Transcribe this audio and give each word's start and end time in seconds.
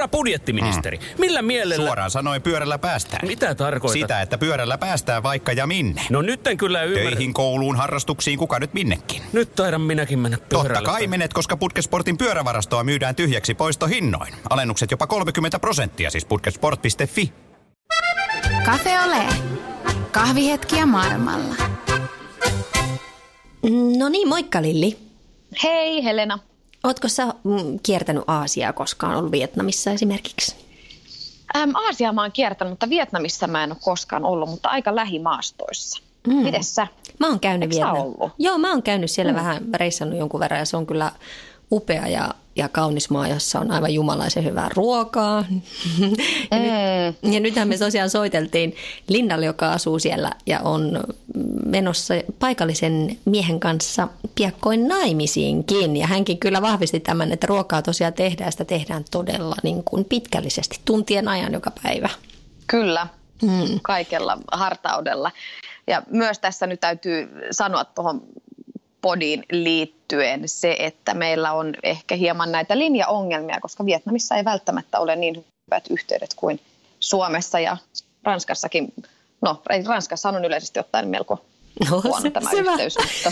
Herra 0.00 0.08
budjettiministeri, 0.08 0.96
mm. 0.96 1.04
millä 1.18 1.42
mielellä... 1.42 1.86
Suoraan 1.86 2.10
sanoen 2.10 2.42
pyörällä 2.42 2.78
päästään. 2.78 3.28
Mitä 3.28 3.54
tarkoitat? 3.54 4.00
Sitä, 4.00 4.20
että 4.20 4.38
pyörällä 4.38 4.78
päästään 4.78 5.22
vaikka 5.22 5.52
ja 5.52 5.66
minne. 5.66 6.02
No 6.10 6.22
nyt 6.22 6.46
en 6.46 6.56
kyllä 6.56 6.82
ymmärrä. 6.82 7.10
Töihin, 7.10 7.34
kouluun, 7.34 7.76
harrastuksiin, 7.76 8.38
kuka 8.38 8.58
nyt 8.58 8.74
minnekin. 8.74 9.22
Nyt 9.32 9.54
taidan 9.54 9.80
minäkin 9.80 10.18
mennä 10.18 10.38
pyörällä. 10.48 10.74
Totta 10.74 10.90
kai 10.90 11.06
menet, 11.06 11.32
koska 11.32 11.56
Putkesportin 11.56 12.18
pyörävarastoa 12.18 12.84
myydään 12.84 13.14
tyhjäksi 13.14 13.54
poistohinnoin. 13.54 14.34
Alennukset 14.50 14.90
jopa 14.90 15.06
30 15.06 15.58
prosenttia, 15.58 16.10
siis 16.10 16.24
putkesport.fi. 16.24 17.32
Cafe 18.64 19.00
Ole. 19.00 19.24
Kahvihetkiä 20.12 20.86
maailmalla. 20.86 21.54
No 23.98 24.08
niin, 24.08 24.28
moikka 24.28 24.62
Lilli. 24.62 24.98
Hei 25.62 26.04
Helena. 26.04 26.38
Ootko 26.84 27.08
sä 27.08 27.26
mm, 27.26 27.78
kiertänyt 27.82 28.24
Aasiaa 28.26 28.72
koskaan, 28.72 29.16
ollut 29.16 29.32
Vietnamissa 29.32 29.90
esimerkiksi? 29.90 30.56
Ähm, 31.56 31.70
Aasiaa 31.74 32.12
mä 32.12 32.22
oon 32.22 32.32
kiertänyt, 32.32 32.72
mutta 32.72 32.90
Vietnamissa 32.90 33.46
mä 33.46 33.64
en 33.64 33.72
ole 33.72 33.78
koskaan 33.84 34.24
ollut, 34.24 34.50
mutta 34.50 34.68
aika 34.68 34.94
lähimaastoissa. 34.94 36.02
Mm. 36.26 36.34
Mites 36.34 36.74
sä? 36.74 36.86
Mä 37.18 37.28
oon 37.28 37.40
käynyt 37.40 37.72
Eikö 37.72 37.84
Vietnam. 37.84 37.96
ollut? 37.96 38.32
Joo, 38.38 38.58
mä 38.58 38.70
oon 38.70 38.82
käynyt 38.82 39.10
siellä 39.10 39.32
mm. 39.32 39.36
vähän 39.36 39.62
reissannut 39.74 40.18
jonkun 40.18 40.40
verran 40.40 40.60
ja 40.60 40.64
se 40.64 40.76
on 40.76 40.86
kyllä 40.86 41.12
upea 41.72 42.08
ja, 42.08 42.34
ja 42.56 42.68
kaunis 42.68 43.10
maa, 43.10 43.28
jossa 43.28 43.60
on 43.60 43.70
aivan 43.70 43.94
jumalaisen 43.94 44.44
hyvää 44.44 44.68
ruokaa. 44.74 45.44
ja, 46.50 46.58
mm. 46.58 46.64
nyt, 47.22 47.34
ja 47.34 47.40
nythän 47.40 47.68
me 47.68 47.78
tosiaan 47.78 48.10
soiteltiin 48.10 48.76
Lindalle, 49.08 49.46
joka 49.46 49.72
asuu 49.72 49.98
siellä 49.98 50.32
ja 50.46 50.60
on 50.60 51.00
menossa 51.66 52.14
paikallisen 52.38 53.18
miehen 53.24 53.60
kanssa 53.60 54.08
piakkoin 54.34 54.88
naimisiinkin. 54.88 55.96
Ja 55.96 56.06
hänkin 56.06 56.38
kyllä 56.38 56.62
vahvisti 56.62 57.00
tämän, 57.00 57.32
että 57.32 57.46
ruokaa 57.46 57.82
tosiaan 57.82 58.12
tehdään 58.12 58.48
ja 58.48 58.50
sitä 58.50 58.64
tehdään 58.64 59.04
todella 59.10 59.56
niin 59.62 59.84
kuin 59.84 60.04
pitkällisesti, 60.04 60.80
tuntien 60.84 61.28
ajan 61.28 61.52
joka 61.52 61.72
päivä. 61.82 62.08
Kyllä, 62.66 63.06
mm. 63.42 63.80
kaikella 63.82 64.38
hartaudella. 64.52 65.30
Ja 65.86 66.02
myös 66.10 66.38
tässä 66.38 66.66
nyt 66.66 66.80
täytyy 66.80 67.28
sanoa 67.50 67.84
tuohon 67.84 68.22
podiin 69.02 69.44
liittyen 69.52 70.48
se, 70.48 70.76
että 70.78 71.14
meillä 71.14 71.52
on 71.52 71.74
ehkä 71.82 72.14
hieman 72.14 72.52
näitä 72.52 72.78
linjaongelmia, 72.78 73.60
koska 73.60 73.86
Vietnamissa 73.86 74.36
ei 74.36 74.44
välttämättä 74.44 74.98
ole 74.98 75.16
niin 75.16 75.44
hyvät 75.66 75.84
yhteydet 75.90 76.34
kuin 76.36 76.60
Suomessa 77.00 77.60
ja 77.60 77.76
Ranskassakin. 78.24 78.92
No, 79.40 79.62
Ranskassa 79.86 80.28
on 80.28 80.44
yleisesti 80.44 80.80
ottaen 80.80 81.08
melko 81.08 81.44
No, 81.90 82.02
se, 82.22 82.30
tämä 82.30 82.50
se 82.50 82.56
yhteys. 82.56 82.96
Vähän, 82.96 83.10
mutta. 83.14 83.30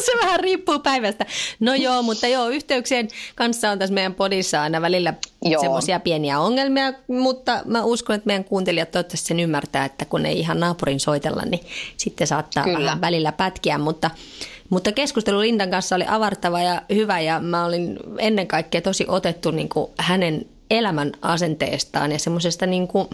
se 0.06 0.12
vähän 0.22 0.40
riippuu 0.40 0.78
päivästä. 0.78 1.26
No 1.60 1.74
joo, 1.74 2.02
mutta 2.02 2.26
joo, 2.26 2.48
yhteyksien 2.48 3.08
kanssa 3.34 3.70
on 3.70 3.78
tässä 3.78 3.94
meidän 3.94 4.14
podissa 4.14 4.62
aina 4.62 4.80
välillä 4.80 5.14
semmoisia 5.60 6.00
pieniä 6.00 6.40
ongelmia, 6.40 6.92
mutta 7.08 7.60
mä 7.64 7.84
uskon, 7.84 8.16
että 8.16 8.26
meidän 8.26 8.44
kuuntelijat 8.44 8.90
toivottavasti 8.90 9.28
sen 9.28 9.40
ymmärtää, 9.40 9.84
että 9.84 10.04
kun 10.04 10.26
ei 10.26 10.38
ihan 10.38 10.60
naapurin 10.60 11.00
soitella, 11.00 11.42
niin 11.42 11.66
sitten 11.96 12.26
saattaa 12.26 12.64
Kyllä. 12.64 12.78
vähän 12.78 13.00
välillä 13.00 13.32
pätkiä, 13.32 13.78
mutta 13.78 14.10
mutta 14.70 14.92
keskustelu 14.92 15.40
Lindan 15.40 15.70
kanssa 15.70 15.96
oli 15.96 16.04
avartava 16.08 16.62
ja 16.62 16.82
hyvä 16.94 17.20
ja 17.20 17.40
mä 17.40 17.64
olin 17.64 17.98
ennen 18.18 18.46
kaikkea 18.46 18.80
tosi 18.80 19.04
otettu 19.08 19.50
niin 19.50 19.68
kuin 19.68 19.90
hänen 19.98 20.46
elämän 20.70 21.12
asenteestaan 21.22 22.12
ja 22.12 22.18
semmoisesta 22.18 22.66
niin 22.66 22.88
kuin 22.88 23.08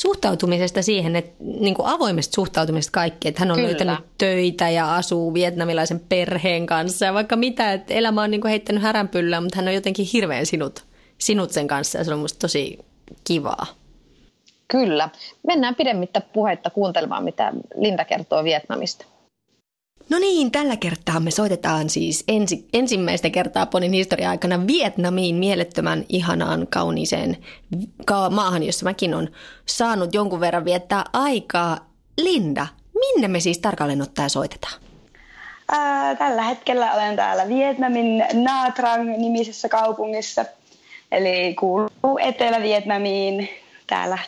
suhtautumisesta 0.00 0.82
siihen, 0.82 1.16
että 1.16 1.32
niin 1.38 1.74
kuin 1.74 1.88
avoimesta 1.88 2.34
suhtautumisesta 2.34 2.92
kaikki, 2.92 3.28
että 3.28 3.40
hän 3.40 3.50
on 3.50 3.54
Kyllä. 3.54 3.68
löytänyt 3.68 3.98
töitä 4.18 4.70
ja 4.70 4.96
asuu 4.96 5.34
vietnamilaisen 5.34 6.00
perheen 6.08 6.66
kanssa 6.66 7.06
ja 7.06 7.14
vaikka 7.14 7.36
mitä, 7.36 7.72
että 7.72 7.94
elämä 7.94 8.22
on 8.22 8.30
niin 8.30 8.40
kuin 8.40 8.50
heittänyt 8.50 8.82
häränpyllään, 8.82 9.42
mutta 9.42 9.56
hän 9.56 9.68
on 9.68 9.74
jotenkin 9.74 10.06
hirveän 10.12 10.46
sinut, 10.46 10.84
sinut 11.18 11.50
sen 11.50 11.68
kanssa 11.68 11.98
ja 11.98 12.04
se 12.04 12.14
on 12.14 12.20
musta 12.20 12.38
tosi 12.38 12.78
kivaa. 13.24 13.66
Kyllä. 14.68 15.08
Mennään 15.46 15.74
pidemmittä 15.74 16.20
puhetta 16.20 16.70
kuuntelemaan, 16.70 17.24
mitä 17.24 17.52
Linda 17.76 18.04
kertoo 18.04 18.44
Vietnamista. 18.44 19.04
No 20.10 20.18
niin, 20.18 20.50
tällä 20.50 20.76
kertaa 20.76 21.20
me 21.20 21.30
soitetaan 21.30 21.90
siis 21.90 22.24
ensi, 22.28 22.68
ensimmäistä 22.72 23.30
kertaa 23.30 23.66
Ponin 23.66 23.92
historia 23.92 24.30
aikana 24.30 24.66
Vietnamiin 24.66 25.34
mielettömän 25.36 26.04
ihanaan 26.08 26.66
kauniiseen 26.70 27.36
ka- 28.06 28.30
maahan, 28.30 28.62
jossa 28.62 28.84
mäkin 28.84 29.14
on 29.14 29.28
saanut 29.66 30.14
jonkun 30.14 30.40
verran 30.40 30.64
viettää 30.64 31.04
aikaa. 31.12 31.78
Linda, 32.22 32.66
minne 32.94 33.28
me 33.28 33.40
siis 33.40 33.58
tarkalleen 33.58 34.02
ottaen 34.02 34.30
soitetaan? 34.30 34.74
Ää, 35.72 36.14
tällä 36.14 36.42
hetkellä 36.42 36.92
olen 36.92 37.16
täällä 37.16 37.48
Vietnamin 37.48 38.24
Nha 38.32 38.70
Trang-nimisessä 38.70 39.68
kaupungissa. 39.68 40.44
Eli 41.12 41.54
kuuluu 41.54 42.18
Etelä-Vietnamiin. 42.20 43.48
Täällä 43.86 44.18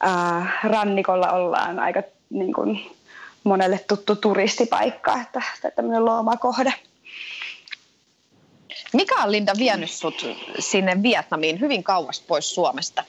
ää, 0.00 0.52
rannikolla 0.64 1.32
ollaan 1.32 1.78
aika 1.78 2.02
niin 2.30 2.52
kuin, 2.52 2.80
monelle 3.44 3.78
tuttu 3.78 4.16
turistipaikka, 4.16 5.20
että, 5.22 5.42
että 5.54 5.70
tämmöinen 5.70 6.04
lomakohde. 6.04 6.74
Mikä 8.92 9.22
on 9.22 9.32
Linda 9.32 9.52
vienyt 9.58 9.90
sut 9.90 10.26
sinne 10.58 11.02
Vietnamiin 11.02 11.60
hyvin 11.60 11.84
kauas 11.84 12.20
pois 12.20 12.54
Suomesta? 12.54 13.04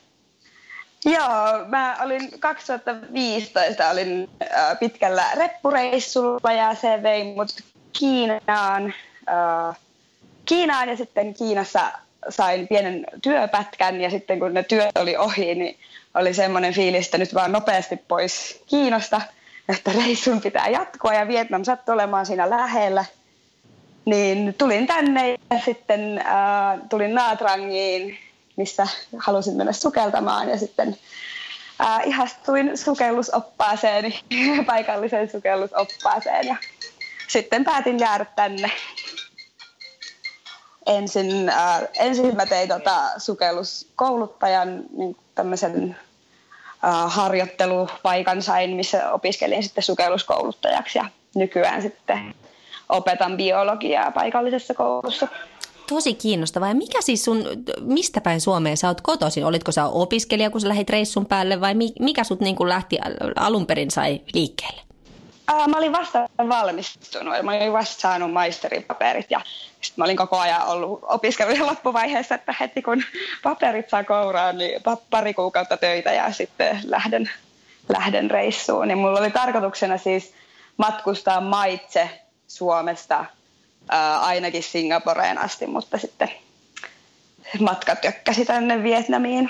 Joo, 1.05 1.65
mä 1.67 1.97
olin 2.01 2.39
2015 2.39 3.89
olin 3.89 4.29
äh, 4.41 4.79
pitkällä 4.79 5.25
reppureissulla 5.35 6.51
ja 6.51 6.75
se 6.75 7.03
vei 7.03 7.23
mut 7.23 7.47
Kiinaan, 7.99 8.93
äh, 9.29 9.77
Kiinaan 10.45 10.89
ja 10.89 10.97
sitten 10.97 11.33
Kiinassa 11.33 11.91
sain 12.29 12.67
pienen 12.67 13.05
työpätkän 13.21 14.01
ja 14.01 14.09
sitten 14.09 14.39
kun 14.39 14.53
ne 14.53 14.63
työt 14.63 14.97
oli 14.97 15.17
ohi, 15.17 15.55
niin 15.55 15.79
oli 16.15 16.33
semmoinen 16.33 16.73
fiilis, 16.73 17.05
että 17.05 17.17
nyt 17.17 17.33
vaan 17.33 17.51
nopeasti 17.51 17.97
pois 17.97 18.63
Kiinasta– 18.67 19.21
että 19.69 19.91
reissun 19.91 20.41
pitää 20.41 20.67
jatkoa 20.67 21.13
ja 21.13 21.27
Vietnam 21.27 21.63
sattui 21.63 21.93
olemaan 21.93 22.25
siinä 22.25 22.49
lähellä. 22.49 23.05
Niin 24.05 24.53
tulin 24.57 24.87
tänne 24.87 25.29
ja 25.29 25.59
sitten 25.65 26.17
äh, 26.17 26.79
tulin 26.89 27.15
Naatrangiin, 27.15 28.17
missä 28.55 28.87
halusin 29.17 29.55
mennä 29.55 29.73
sukeltamaan 29.73 30.49
ja 30.49 30.57
sitten 30.57 30.97
äh, 31.81 32.07
ihastuin 32.07 32.77
sukellusoppaaseen, 32.77 34.13
paikalliseen 34.65 35.29
sukellusoppaaseen 35.29 36.47
ja 36.47 36.55
sitten 37.27 37.63
päätin 37.63 37.99
jäädä 37.99 38.25
tänne. 38.25 38.71
Ensin, 40.85 41.49
äh, 41.49 41.81
ensin 41.99 42.35
mä 42.35 42.45
tein 42.45 42.69
tota 42.69 43.11
sukelluskouluttajan 43.17 44.83
niin 44.97 45.17
tämmöisen 45.35 45.97
harjoittelupaikan 47.07 48.41
sain, 48.41 48.75
missä 48.75 49.11
opiskelin 49.11 49.63
sitten 49.63 49.83
sukelluskouluttajaksi 49.83 50.99
ja 50.99 51.05
nykyään 51.35 51.81
sitten 51.81 52.33
opetan 52.89 53.37
biologiaa 53.37 54.11
paikallisessa 54.11 54.73
koulussa. 54.73 55.27
Tosi 55.89 56.13
kiinnostavaa. 56.13 56.69
Ja 56.69 56.75
mikä 56.75 57.01
siis 57.01 57.25
sun, 57.25 57.43
mistä 57.81 58.21
päin 58.21 58.41
Suomeen 58.41 58.77
sä 58.77 58.87
oot 58.87 59.01
kotoisin? 59.01 59.45
Olitko 59.45 59.71
sä 59.71 59.85
opiskelija, 59.85 60.49
kun 60.49 60.61
sä 60.61 60.67
lähdit 60.67 60.89
reissun 60.89 61.25
päälle 61.25 61.61
vai 61.61 61.73
mikä 61.99 62.23
sut 62.23 62.39
niin 62.39 62.55
lähti 62.67 62.97
alun 63.35 63.65
perin 63.65 63.91
sai 63.91 64.21
liikkeelle? 64.33 64.84
Ää, 65.47 65.67
mä 65.67 65.77
olin 65.77 65.91
vasta 65.91 66.29
valmistunut, 66.49 67.33
mä 67.43 67.51
olin 67.51 67.73
vasta 67.73 68.01
saanut 68.01 68.31
paperit 68.87 69.31
ja 69.31 69.41
sitten 69.81 70.01
mä 70.01 70.05
olin 70.05 70.17
koko 70.17 70.39
ajan 70.39 70.67
ollut 70.67 70.99
opiskelujen 71.03 71.65
loppuvaiheessa, 71.65 72.35
että 72.35 72.55
heti 72.59 72.81
kun 72.81 73.03
paperit 73.43 73.89
saa 73.89 74.03
kouraan, 74.03 74.57
niin 74.57 74.81
pari 75.09 75.33
kuukautta 75.33 75.77
töitä 75.77 76.13
ja 76.13 76.31
sitten 76.31 76.79
lähden, 76.83 77.29
lähden 77.89 78.31
reissuun. 78.31 78.87
Niin 78.87 78.97
mulla 78.97 79.19
oli 79.19 79.31
tarkoituksena 79.31 79.97
siis 79.97 80.33
matkustaa 80.77 81.41
maitse 81.41 82.09
Suomesta 82.47 83.25
ää, 83.89 84.19
ainakin 84.19 84.63
Singaporeen 84.63 85.37
asti, 85.37 85.67
mutta 85.67 85.97
sitten 85.97 86.31
matka 87.59 87.95
tökkäsi 87.95 88.45
tänne 88.45 88.83
Vietnamiin. 88.83 89.49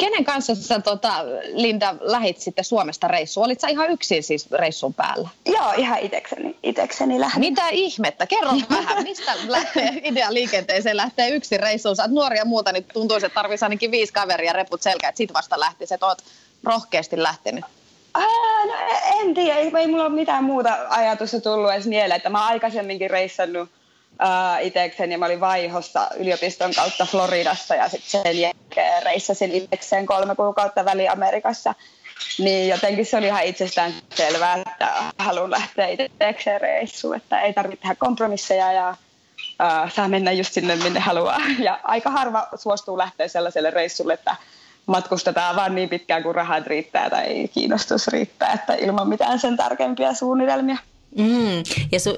Kenen 0.00 0.24
kanssa 0.24 0.54
sä, 0.54 0.80
tota, 0.80 1.24
Linda, 1.52 1.94
lähit 2.00 2.38
sitten 2.38 2.64
Suomesta 2.64 3.08
reissuun? 3.08 3.46
Olit 3.46 3.60
sä 3.60 3.68
ihan 3.68 3.90
yksin 3.90 4.22
siis 4.22 4.50
reissun 4.50 4.94
päällä? 4.94 5.28
Joo, 5.46 5.72
ihan 5.76 5.98
itekseni, 5.98 6.56
itekseni 6.62 7.20
lähdin. 7.20 7.40
Mitä 7.40 7.68
ihmettä? 7.68 8.26
Kerro 8.26 8.50
vähän, 8.70 9.02
mistä 9.02 9.32
lähtee 9.46 10.00
idea 10.04 10.34
liikenteeseen 10.34 10.96
lähtee 10.96 11.28
yksin 11.28 11.60
reissuun? 11.60 11.96
Sä 11.96 12.02
oot 12.02 12.10
nuori 12.10 12.38
ja 12.38 12.44
muuta, 12.44 12.72
niin 12.72 12.84
tuntuisi, 12.92 13.26
että 13.26 13.34
tarvitsisi 13.34 13.64
ainakin 13.64 13.90
viisi 13.90 14.12
kaveria 14.12 14.52
reput 14.52 14.82
selkä, 14.82 15.08
että 15.08 15.16
sit 15.16 15.34
vasta 15.34 15.60
lähtisi, 15.60 15.94
että 15.94 16.06
oot 16.06 16.22
rohkeasti 16.64 17.22
lähtenyt. 17.22 17.64
Ää, 18.14 18.66
no 18.66 18.72
en 19.20 19.34
tiedä, 19.34 19.58
ei, 19.58 19.72
ei 19.78 19.86
mulla 19.86 20.04
ole 20.04 20.14
mitään 20.14 20.44
muuta 20.44 20.78
ajatusta 20.88 21.40
tullut 21.40 21.72
edes 21.72 21.86
mieleen, 21.86 22.16
että 22.16 22.30
mä 22.30 22.40
oon 22.42 22.52
aikaisemminkin 22.52 23.10
reissannut 23.10 23.68
uh, 24.22 24.66
itekseen 24.66 25.12
ja 25.12 25.18
mä 25.18 25.26
olin 25.26 25.40
vaihossa 25.40 26.08
yliopiston 26.16 26.74
kautta 26.74 27.06
Floridassa 27.06 27.74
ja 27.74 27.88
sitten 27.88 28.10
sen 28.10 28.40
jälkeen 28.40 29.02
reissasin 29.02 29.52
itekseen 29.52 30.06
kolme 30.06 30.34
kuukautta 30.34 30.84
Väli-Amerikassa. 30.84 31.74
Niin 32.38 32.68
jotenkin 32.68 33.06
se 33.06 33.16
oli 33.16 33.26
ihan 33.26 33.44
itsestään 33.44 33.92
selvää, 34.14 34.54
että 34.54 34.92
haluan 35.18 35.50
lähteä 35.50 35.86
itekseen 35.86 36.60
reissuun, 36.60 37.16
että 37.16 37.40
ei 37.40 37.52
tarvitse 37.52 37.82
tehdä 37.82 37.94
kompromisseja 37.94 38.72
ja 38.72 38.90
uh, 39.40 39.92
saa 39.92 40.08
mennä 40.08 40.32
just 40.32 40.52
sinne, 40.52 40.76
minne 40.76 41.00
haluaa. 41.00 41.40
Ja 41.58 41.80
aika 41.84 42.10
harva 42.10 42.48
suostuu 42.54 42.98
lähteä 42.98 43.28
sellaiselle 43.28 43.70
reissulle, 43.70 44.14
että 44.14 44.36
matkustetaan 44.86 45.56
vaan 45.56 45.74
niin 45.74 45.88
pitkään 45.88 46.22
kuin 46.22 46.34
rahat 46.34 46.66
riittää 46.66 47.10
tai 47.10 47.48
kiinnostus 47.54 48.08
riittää, 48.08 48.52
että 48.52 48.74
ilman 48.74 49.08
mitään 49.08 49.38
sen 49.38 49.56
tärkeimpiä 49.56 50.14
suunnitelmia. 50.14 50.76
Mm. 51.18 51.62
Ja 51.92 52.00
su, 52.00 52.10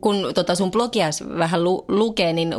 kun 0.00 0.30
tota 0.34 0.54
sun 0.54 0.70
blogia 0.70 1.06
vähän 1.38 1.64
lu, 1.64 1.84
lukee, 1.88 2.32
niin 2.32 2.54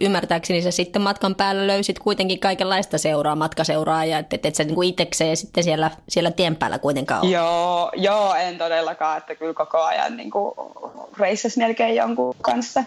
ymmärtääkseni 0.00 0.62
sä 0.62 0.70
sitten 0.70 1.02
matkan 1.02 1.34
päällä 1.34 1.66
löysit 1.66 1.98
kuitenkin 1.98 2.40
kaikenlaista 2.40 2.98
seuraa, 2.98 3.36
matkaseuraa, 3.36 4.04
ja 4.04 4.18
että 4.18 4.36
et, 4.36 4.46
et 4.46 4.54
sä 4.54 4.64
niinku 4.64 4.82
itsekseen 4.82 5.36
sitten 5.36 5.64
siellä, 5.64 5.90
siellä 6.08 6.30
tien 6.30 6.56
päällä 6.56 6.78
kuitenkaan 6.78 7.22
ole. 7.22 7.30
Joo, 7.30 7.90
joo, 7.96 8.34
en 8.34 8.58
todellakaan, 8.58 9.18
että 9.18 9.34
kyllä 9.34 9.54
koko 9.54 9.78
ajan 9.78 10.16
niin 10.16 10.30
reissas 11.18 11.56
melkein 11.56 11.96
jonkun 11.96 12.34
kanssa. 12.42 12.84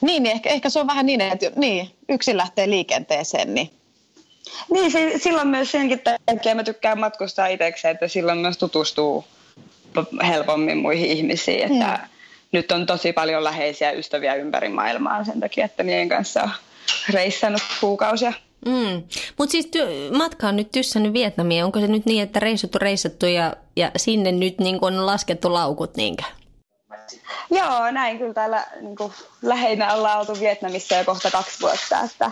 Niin, 0.00 0.22
niin 0.22 0.32
ehkä, 0.32 0.50
ehkä 0.50 0.68
se 0.68 0.80
on 0.80 0.86
vähän 0.86 1.06
niin, 1.06 1.20
että 1.20 1.50
niin, 1.56 1.90
yksin 2.08 2.36
lähtee 2.36 2.70
liikenteeseen, 2.70 3.54
niin 3.54 3.70
niin, 4.70 5.20
silloin 5.20 5.48
myös 5.48 5.70
senkin 5.70 6.00
takia 6.26 6.54
mä 6.54 6.64
tykkään 6.64 7.00
matkustaa 7.00 7.46
itsekseen, 7.46 7.94
että 7.94 8.08
silloin 8.08 8.38
myös 8.38 8.58
tutustuu 8.58 9.24
helpommin 10.26 10.78
muihin 10.78 11.10
ihmisiin. 11.10 11.72
Että 11.72 11.98
mm. 12.02 12.08
Nyt 12.52 12.72
on 12.72 12.86
tosi 12.86 13.12
paljon 13.12 13.44
läheisiä 13.44 13.90
ystäviä 13.90 14.34
ympäri 14.34 14.68
maailmaa 14.68 15.24
sen 15.24 15.40
takia, 15.40 15.64
että 15.64 15.82
niiden 15.82 16.08
kanssa 16.08 16.42
on 16.42 16.50
reissannut 17.10 17.62
kuukausia. 17.80 18.32
Mm. 18.66 19.02
Mutta 19.38 19.52
siis 19.52 19.66
ty- 19.66 20.16
matka 20.16 20.48
on 20.48 20.56
nyt 20.56 20.70
tyssännyt 20.70 21.12
Vietnamiin. 21.12 21.64
Onko 21.64 21.80
se 21.80 21.86
nyt 21.86 22.06
niin, 22.06 22.22
että 22.22 22.40
reissut 22.40 22.74
on 22.74 22.80
reissattu 22.80 23.26
ja, 23.26 23.56
ja 23.76 23.90
sinne 23.96 24.32
nyt 24.32 24.58
niin 24.58 24.78
on 24.80 25.06
laskettu 25.06 25.52
laukut 25.52 25.96
niinkö? 25.96 26.22
Joo, 27.50 27.90
näin 27.90 28.18
kyllä 28.18 28.34
täällä 28.34 28.64
niin 28.80 28.96
kuin, 28.96 29.12
lähinnä 29.42 29.94
ollaan 29.94 30.18
oltu 30.18 30.40
Vietnamissa 30.40 30.94
jo 30.96 31.04
kohta 31.04 31.30
kaksi 31.30 31.60
vuotta. 31.60 32.00
Että, 32.00 32.30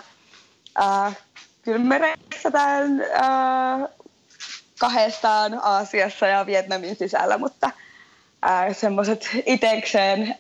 äh, 0.83 1.17
kyllä 1.63 1.79
me 1.79 1.99
reissataan 1.99 3.01
äh, 3.01 3.89
kahdestaan 4.79 5.61
Aasiassa 5.63 6.27
ja 6.27 6.47
Vietnamin 6.47 6.97
sisällä, 6.97 7.39
mutta 7.39 7.71
semmoiset 8.73 9.29
itekseen, 9.47 10.35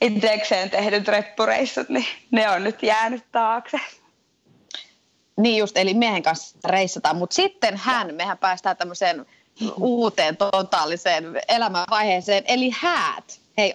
itekseen 0.00 0.70
tehdyt 0.70 1.08
reppureissut, 1.08 1.88
niin 1.88 2.06
ne 2.30 2.50
on 2.50 2.64
nyt 2.64 2.82
jäänyt 2.82 3.24
taakse. 3.32 3.80
Niin 5.36 5.58
just, 5.58 5.76
eli 5.76 5.94
miehen 5.94 6.22
kanssa 6.22 6.58
reissataan, 6.64 7.16
mutta 7.16 7.34
sitten 7.34 7.76
hän, 7.76 8.14
mehän 8.14 8.38
päästään 8.38 8.76
tämmöiseen 8.76 9.26
uuteen 9.80 10.36
totaaliseen 10.36 11.24
elämänvaiheeseen, 11.48 12.44
eli 12.48 12.70
häät. 12.80 13.40
Hei, 13.58 13.74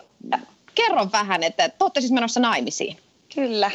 kerro 0.75 1.07
vähän, 1.11 1.43
että 1.43 1.69
te 1.69 1.75
olette 1.79 2.01
siis 2.01 2.11
menossa 2.11 2.39
naimisiin. 2.39 2.97
Kyllä. 3.35 3.71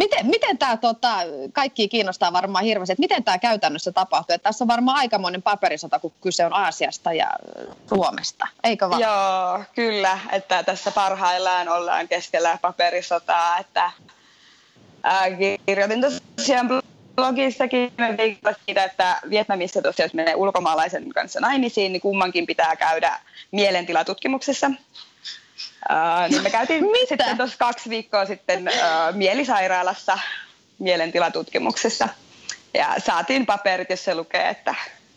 Miten, 0.00 0.26
miten 0.26 0.58
tämä 0.58 0.76
tota, 0.76 1.16
kaikki 1.52 1.88
kiinnostaa 1.88 2.32
varmaan 2.32 2.64
hirveästi, 2.64 2.92
että 2.92 3.00
miten 3.00 3.24
tämä 3.24 3.38
käytännössä 3.38 3.92
tapahtuu? 3.92 4.34
Että 4.34 4.48
tässä 4.48 4.64
on 4.64 4.68
varmaan 4.68 4.96
aikamoinen 4.96 5.42
paperisota, 5.42 5.98
kun 5.98 6.12
kyse 6.20 6.46
on 6.46 6.52
Aasiasta 6.52 7.12
ja 7.12 7.30
Suomesta, 7.88 8.46
eikö 8.64 8.90
vaan? 8.90 9.00
Joo, 9.00 9.64
kyllä, 9.74 10.18
että 10.32 10.62
tässä 10.62 10.90
parhaillaan 10.90 11.68
ollaan 11.68 12.08
keskellä 12.08 12.58
paperisotaa, 12.62 13.58
että 13.58 13.90
ää, 15.02 15.26
kirjoitin 15.66 16.00
tosiaan 16.36 16.68
blogissakin 17.16 17.92
viikolla 18.18 18.56
siitä, 18.66 18.84
että 18.84 19.20
Vietnamissa 19.30 19.82
tosiaan, 19.82 20.06
jos 20.06 20.14
menee 20.14 20.34
ulkomaalaisen 20.34 21.08
kanssa 21.08 21.40
naimisiin, 21.40 21.92
niin 21.92 22.00
kummankin 22.00 22.46
pitää 22.46 22.76
käydä 22.76 23.20
mielentilatutkimuksessa. 23.50 24.70
Uh, 25.90 26.30
niin 26.30 26.42
me 26.42 26.50
käytiin 26.50 26.84
Mitä? 26.84 27.06
sitten 27.08 27.36
tuossa 27.36 27.58
kaksi 27.58 27.90
viikkoa 27.90 28.26
sitten 28.26 28.68
uh, 28.68 29.16
mielisairaalassa 29.16 30.18
mielentilatutkimuksessa. 30.78 32.08
Ja 32.74 32.94
saatiin 32.98 33.46
paperit, 33.46 33.90
jos 33.90 34.04
se 34.04 34.14
lukee, 34.14 34.48
että 34.48 34.74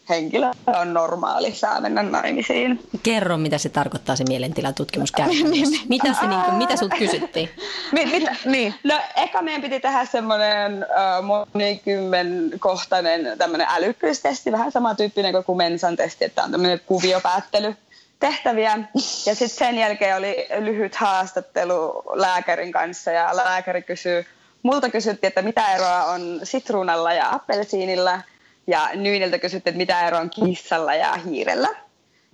henkilö 0.09 0.51
on 0.67 0.93
normaali, 0.93 1.51
saa 1.51 1.81
mennä 1.81 2.03
naimisiin. 2.03 2.79
Kerro, 3.03 3.37
mitä 3.37 3.57
se 3.57 3.69
tarkoittaa 3.69 4.15
se 4.15 4.23
mielentilatutkimus 4.27 5.11
käytännössä. 5.11 5.77
mitä, 5.89 6.13
se, 6.13 6.27
niin 6.27 6.41
kuin, 6.41 6.55
mitä 6.55 6.75
sulta 6.75 6.95
kysyttiin? 6.95 7.49
mitä? 7.91 8.35
Niin. 8.45 8.75
No, 8.83 8.99
eka 9.15 9.41
meidän 9.41 9.61
piti 9.61 9.79
tehdä 9.79 10.05
semmoinen 10.05 10.85
uh, 10.89 11.45
monikymmenkohtainen 11.53 13.37
tämmöinen 13.37 13.67
älykkyystesti, 13.69 14.51
vähän 14.51 14.71
samantyyppinen 14.71 15.43
kuin 15.45 15.57
Mensan 15.57 15.95
testi, 15.95 16.25
että 16.25 16.43
on 16.43 16.51
tämmöinen 16.51 16.81
kuviopäättely 16.85 17.75
tehtäviä. 18.23 18.79
Ja 19.25 19.35
sitten 19.35 19.49
sen 19.49 19.77
jälkeen 19.77 20.17
oli 20.17 20.47
lyhyt 20.59 20.95
haastattelu 20.95 22.03
lääkärin 22.13 22.71
kanssa 22.71 23.11
ja 23.11 23.35
lääkäri 23.35 23.81
kysyy, 23.81 24.25
multa 24.63 24.89
kysyttiin, 24.89 25.27
että 25.27 25.41
mitä 25.41 25.75
eroa 25.75 26.03
on 26.03 26.39
sitruunalla 26.43 27.13
ja 27.13 27.31
appelsiinilla. 27.31 28.21
Ja 28.67 28.89
Nyyniltä 28.93 29.39
kysyttiin, 29.39 29.71
että 29.71 29.77
mitä 29.77 30.07
eroa 30.07 30.19
on 30.19 30.29
kissalla 30.29 30.95
ja 30.95 31.13
hiirellä. 31.13 31.69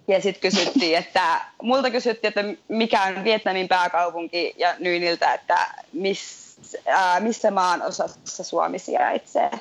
Ja 0.07 0.21
sitten 0.21 0.51
kysyttiin, 0.51 0.97
että 0.97 1.41
multa 1.61 1.91
kysyttiin, 1.91 2.29
että 2.29 2.43
mikä 2.67 3.03
on 3.03 3.23
Vietnamin 3.23 3.67
pääkaupunki 3.67 4.53
ja 4.57 4.75
Nyyniltä, 4.79 5.33
että 5.33 5.67
miss, 5.93 6.57
äh, 6.89 7.21
missä 7.21 7.51
maan 7.51 7.81
osassa 7.81 8.43
Suomi 8.43 8.79
sijaitsee. 8.79 9.51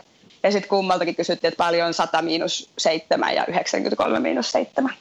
Ja 0.42 0.52
sitten 0.52 0.68
kummaltakin 0.68 1.16
kysyttiin, 1.16 1.48
että 1.48 1.64
paljon 1.64 1.94
100 1.94 2.22
miinus 2.22 2.70
7 2.78 3.34
ja 3.34 3.46
93 3.46 4.20
miinus 4.20 4.52
7. 4.52 4.94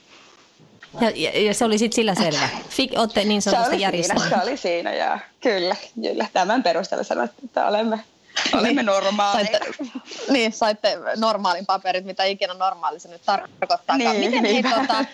Ja, 1.02 1.12
ja, 1.16 1.42
ja 1.42 1.54
se 1.54 1.66
oli 1.66 1.78
sitten 1.78 1.96
sillä 1.96 2.16
selvä. 2.16 2.50
Fik, 2.70 2.92
olette 2.96 3.24
niin 3.24 3.42
sanotusti 3.42 3.82
järjestäneet. 3.82 4.30
Se 4.30 4.36
oli 4.44 4.58
siinä, 4.58 4.94
ja 4.94 5.20
kyllä, 5.40 5.76
kyllä. 6.02 6.28
Tämän 6.34 6.64
perusteella 6.64 7.04
sanottiin, 7.04 7.46
että 7.46 7.68
olemme, 7.68 8.00
olemme 8.54 8.74
niin. 8.74 8.86
normaaleja. 8.86 9.60
Saitte, 9.60 10.00
niin, 10.30 10.54
saitte 10.54 10.98
normaalin 11.16 11.66
paperit, 11.66 12.06
mitä 12.06 12.24
ikinä 12.24 12.54
normaali 12.54 13.00
se 13.00 13.10
nyt 13.10 13.22
tarkoittaa. 13.26 13.98
Niin, 13.98 14.20
miten, 14.20 14.46
hei, 14.46 14.64
tota, 14.64 15.06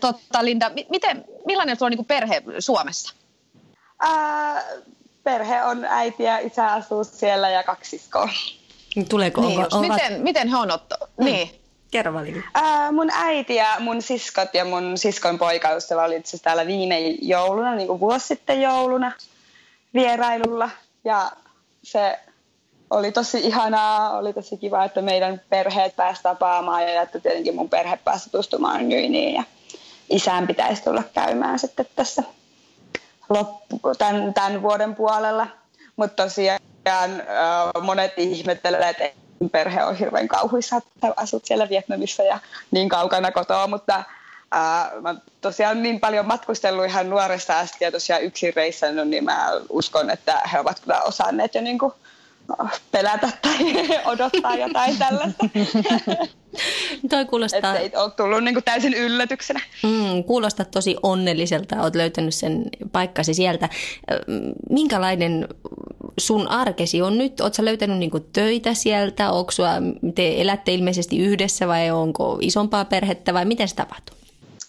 tota, 0.00 0.44
Linda, 0.44 0.70
miten, 0.88 1.24
millainen 1.46 1.76
sulla 1.76 1.86
on 1.86 1.92
niin 1.96 2.04
perhe 2.04 2.42
Suomessa? 2.58 3.14
Ää, 3.98 4.62
perhe 5.24 5.62
on 5.64 5.84
äiti 5.84 6.22
ja 6.22 6.38
isä 6.38 6.72
asuu 6.72 7.04
siellä 7.04 7.50
ja 7.50 7.62
kaksi 7.62 7.90
siskoa. 7.90 8.28
Tuleeko? 9.08 9.40
Niin, 9.40 9.58
onko, 9.58 9.76
ovat... 9.76 9.88
miten, 9.88 10.22
miten 10.22 10.48
he 10.48 10.56
on 10.56 10.70
otto? 10.70 10.96
Mm. 11.16 11.24
Niin. 11.24 11.61
Kerro 11.92 12.14
Valin. 12.14 12.44
Ää, 12.54 12.92
mun 12.92 13.10
äiti 13.14 13.54
ja 13.54 13.76
mun 13.78 14.02
siskot 14.02 14.54
ja 14.54 14.64
mun 14.64 14.98
siskon 14.98 15.38
poikaystävä 15.38 16.04
oli 16.04 16.16
itse 16.16 16.38
täällä 16.38 16.66
viime 16.66 17.00
jouluna, 17.22 17.74
niin 17.74 17.86
kuin 17.86 18.00
vuosi 18.00 18.26
sitten 18.26 18.62
jouluna 18.62 19.12
vierailulla. 19.94 20.70
Ja 21.04 21.32
se 21.82 22.18
oli 22.90 23.12
tosi 23.12 23.38
ihanaa, 23.38 24.18
oli 24.18 24.32
tosi 24.32 24.56
kiva, 24.56 24.84
että 24.84 25.02
meidän 25.02 25.40
perheet 25.48 25.96
pääsi 25.96 26.22
tapaamaan 26.22 26.82
ja 26.82 27.02
että 27.02 27.20
tietenkin 27.20 27.54
mun 27.54 27.68
perhe 27.70 27.96
pääsi 27.96 28.24
tutustumaan 28.30 28.88
Nyniin 28.88 29.34
ja 29.34 29.42
isään 30.10 30.46
pitäisi 30.46 30.84
tulla 30.84 31.02
käymään 31.14 31.58
sitten 31.58 31.86
tässä 31.96 32.22
loppu, 33.28 33.80
tämän, 33.98 34.34
tämän 34.34 34.62
vuoden 34.62 34.94
puolella. 34.94 35.46
Mutta 35.96 36.22
tosiaan 36.22 36.60
monet 37.82 38.12
ihmettelevät, 38.16 39.00
että 39.00 39.21
perhe 39.50 39.84
on 39.84 39.96
hirveän 39.96 40.28
kauhuissa, 40.28 40.76
että 40.76 41.14
asut 41.16 41.44
siellä 41.44 41.68
Vietnamissa 41.68 42.22
ja 42.22 42.38
niin 42.70 42.88
kaukana 42.88 43.32
kotoa, 43.32 43.66
mutta 43.66 44.04
ää, 44.50 44.90
mä 45.00 45.14
tosiaan 45.40 45.82
niin 45.82 46.00
paljon 46.00 46.26
matkustellut 46.26 46.84
ihan 46.86 47.10
nuoresta 47.10 47.58
asti 47.58 47.84
ja 47.84 47.92
tosiaan 47.92 48.22
yksin 48.22 48.54
reissannut, 48.56 49.08
niin 49.08 49.24
mä 49.24 49.48
uskon, 49.68 50.10
että 50.10 50.40
he 50.52 50.60
ovat 50.60 50.80
kyllä 50.80 51.02
osanneet 51.02 51.54
jo 51.54 51.60
niin 51.60 51.78
kuin, 51.78 51.92
pelätä 52.90 53.28
tai 53.42 53.58
odottaa 54.12 54.54
jotain 54.54 54.98
tällaista. 54.98 55.48
Toi 57.10 57.24
kuulostaa... 57.24 57.58
Että 57.58 57.74
ei 57.74 57.90
ole 57.94 58.10
tullut 58.10 58.44
niin 58.44 58.54
kuin 58.54 58.64
täysin 58.64 58.94
yllätyksenä. 58.94 59.60
Mm, 59.82 60.24
kuulostaa 60.24 60.66
tosi 60.66 60.96
onnelliselta, 61.02 61.82
olet 61.82 61.94
löytänyt 61.94 62.34
sen 62.34 62.64
paikkasi 62.92 63.34
sieltä. 63.34 63.68
Minkälainen 64.70 65.48
sun 66.18 66.48
arkesi 66.48 67.02
on 67.02 67.18
nyt? 67.18 67.40
Oletko 67.40 67.64
löytänyt 67.64 67.98
niinku 67.98 68.20
töitä 68.20 68.74
sieltä? 68.74 69.30
Onko 69.30 69.50
sua, 69.50 69.70
te 70.14 70.40
elätte 70.40 70.74
ilmeisesti 70.74 71.18
yhdessä 71.18 71.68
vai 71.68 71.90
onko 71.90 72.38
isompaa 72.40 72.84
perhettä 72.84 73.34
vai 73.34 73.44
miten 73.44 73.68
se 73.68 73.74
tapahtuu? 73.74 74.16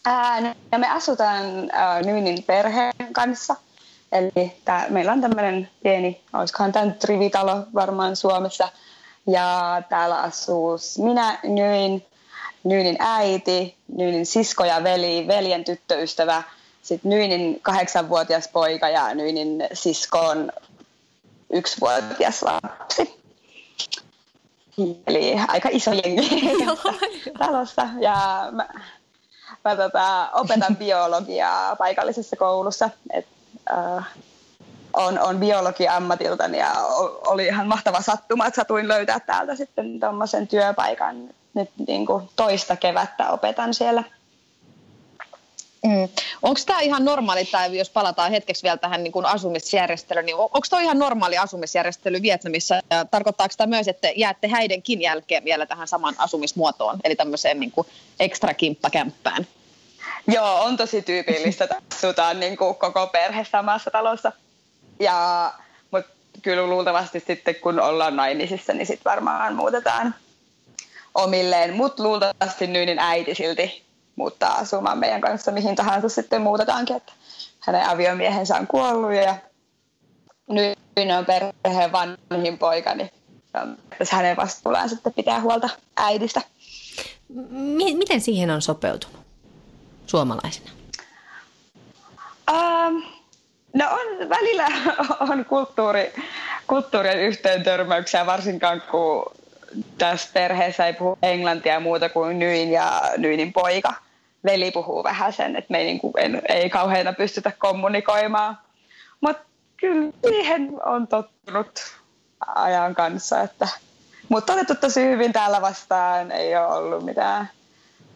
Ää, 0.06 0.42
no, 0.42 0.78
me 0.78 0.88
asutaan 0.90 1.46
ää, 1.72 2.02
Nyynin 2.02 2.44
perheen 2.44 2.94
kanssa. 3.12 3.56
Eli 4.14 4.54
tää, 4.66 4.86
meillä 4.90 5.12
on 5.12 5.22
tämmöinen 5.22 5.70
pieni, 5.84 6.22
olisikohan 6.34 6.72
tämä 6.72 6.86
nyt 6.86 7.04
rivitalo 7.04 7.56
varmaan 7.74 8.16
Suomessa. 8.16 8.70
Ja 9.28 9.82
täällä 9.90 10.22
asuu 10.22 10.78
minä, 10.98 11.40
Nyin, 11.44 12.06
Nyynin 12.64 12.98
äiti, 13.00 13.76
Nyynin 13.98 14.26
sisko 14.26 14.66
ja 14.66 14.84
veli, 14.84 15.28
veljen 15.28 15.64
tyttöystävä, 15.64 16.44
sitten 16.82 17.10
Nyynin 17.10 17.60
kahdeksanvuotias 17.62 18.48
poika 18.48 18.90
ja 18.90 19.14
Nyynin 19.14 19.68
siskon 19.74 20.52
yksivuotias 21.54 22.44
lapsi. 22.44 23.24
Eli 25.08 25.36
aika 25.48 25.70
iso 25.72 25.92
jengi 25.92 26.42
talossa. 27.40 27.88
Ja 28.00 28.48
mä, 28.52 28.70
mä 29.66 29.76
tota, 29.76 30.30
opetan 30.34 30.76
biologiaa 30.78 31.76
paikallisessa 31.76 32.36
koulussa. 32.36 32.90
Et 33.14 33.28
äh, 33.72 34.06
on, 34.94 35.20
on 35.20 35.40
biologi 35.40 35.88
ammatiltani 35.88 36.58
ja 36.58 36.72
oli 37.28 37.46
ihan 37.46 37.68
mahtava 37.68 38.02
sattuma, 38.02 38.48
että 38.48 38.62
satuin 38.62 38.88
löytää 38.88 39.20
täältä 39.20 39.56
sitten 39.56 40.00
tuommoisen 40.00 40.48
työpaikan. 40.48 41.30
Nyt 41.54 41.70
niin 41.88 42.06
kuin 42.06 42.30
toista 42.36 42.76
kevättä 42.76 43.30
opetan 43.30 43.74
siellä. 43.74 44.04
Mm. 45.84 46.10
Onko 46.42 46.60
tämä 46.66 46.80
ihan 46.80 47.06
normaali, 47.06 47.46
tai 47.46 47.78
jos 47.78 47.90
palataan 47.90 48.32
hetkeksi 48.32 48.64
vielä 48.64 48.78
tähän 48.78 49.04
niin 49.04 49.26
asumisjärjestelyyn, 49.26 50.26
niin 50.26 50.36
onko 50.36 50.60
tuo 50.70 50.80
ihan 50.80 51.00
normaali 51.00 51.38
asumisjärjestely 51.38 52.22
Vietnamissa? 52.22 52.76
Ja 52.90 53.06
tarkoittaako 53.06 53.54
tämä 53.58 53.76
myös, 53.76 53.88
että 53.88 54.12
jäätte 54.16 54.48
häidenkin 54.48 55.02
jälkeen 55.02 55.44
vielä 55.44 55.66
tähän 55.66 55.88
saman 55.88 56.16
asumismuotoon, 56.18 57.00
eli 57.04 57.16
tämmöiseen 57.16 57.60
niin 57.60 57.74
ekstra 58.20 58.54
kimppakämppään? 58.54 59.48
Joo, 60.28 60.62
on 60.64 60.78
tosi 60.78 61.02
tyypillistä, 61.02 61.64
että 61.64 61.82
asutaan 61.96 62.40
niin 62.40 62.58
kuin 62.58 62.76
koko 62.76 63.08
perhe 63.08 63.46
samassa 63.52 63.92
talossa. 63.92 64.32
Ja, 65.00 65.54
mutta 65.92 66.12
kyllä 66.42 66.68
luultavasti 66.68 67.20
sitten, 67.20 67.56
kun 67.56 67.80
ollaan 67.80 68.16
naimisissa, 68.16 68.74
niin 68.74 68.88
sitten 68.88 69.12
varmaan 69.12 69.56
muutetaan 69.56 70.16
omilleen. 71.16 71.74
Mutta 71.74 72.04
luultavasti 72.04 72.68
Nyynin 72.68 73.00
äiti 73.00 73.36
silti 73.36 73.84
muuttaa 74.16 74.56
asumaan 74.56 74.98
meidän 74.98 75.22
kanssa 75.22 75.52
mihin 75.52 75.76
tahansa 75.76 76.10
sitten 76.10 76.42
muutetaankin, 76.42 76.96
että 76.96 77.14
hänen 77.60 77.90
aviomiehensä 77.90 78.56
on 78.56 78.68
kuollut 78.68 79.14
ja 79.14 79.36
Nyyni 80.50 81.14
on 81.18 81.26
perheen 81.26 81.92
vanhin 81.92 82.58
poika, 82.58 82.96
niin 82.96 83.10
hänen 84.12 84.38
vastuullaan 84.38 84.90
sitten 84.90 85.14
pitää 85.14 85.42
huolta 85.42 85.70
äidistä. 85.98 86.42
M- 87.50 87.98
miten 87.98 88.22
siihen 88.22 88.52
on 88.52 88.62
sopeutunut 88.62 89.23
suomalaisena? 90.06 90.70
Um, 92.52 93.04
no 93.74 93.86
on, 93.92 94.30
välillä 94.30 94.68
on 95.30 95.46
kulttuuri, 95.46 96.14
kulttuurien 96.68 97.20
yhteen 97.20 97.64
törmäyksiä, 97.64 98.26
varsinkaan 98.26 98.82
kun 98.92 99.32
tässä 99.98 100.30
perheessä 100.34 100.88
ei 100.88 100.94
puhu 100.94 101.18
englantia 101.24 101.80
muuta 101.80 102.10
kuin 102.10 102.40
Nyin 102.40 102.72
ja 102.72 103.02
Nyinin 103.18 103.54
poika. 103.54 103.94
Veli 104.46 104.72
puhuu 104.72 105.04
vähän 105.04 105.34
sen, 105.34 105.56
että 105.56 105.72
me 105.72 105.78
ei, 105.78 105.86
niin 105.86 106.00
kuin, 106.00 106.14
en, 106.18 106.42
ei 106.50 106.70
kauheana 106.70 107.14
pystytä 107.14 107.52
kommunikoimaan. 107.58 108.58
Mutta 109.22 109.44
kyllä 109.78 110.12
siihen 110.28 110.72
on 110.86 111.08
tottunut 111.08 111.80
ajan 112.56 112.96
kanssa. 112.96 113.42
Että, 113.42 113.68
mutta 114.30 114.54
otettu 114.54 114.76
tosi 114.76 115.02
hyvin 115.02 115.34
täällä 115.34 115.62
vastaan. 115.62 116.32
Ei 116.32 116.56
ole 116.56 116.74
ollut 116.74 117.06
mitään, 117.06 117.50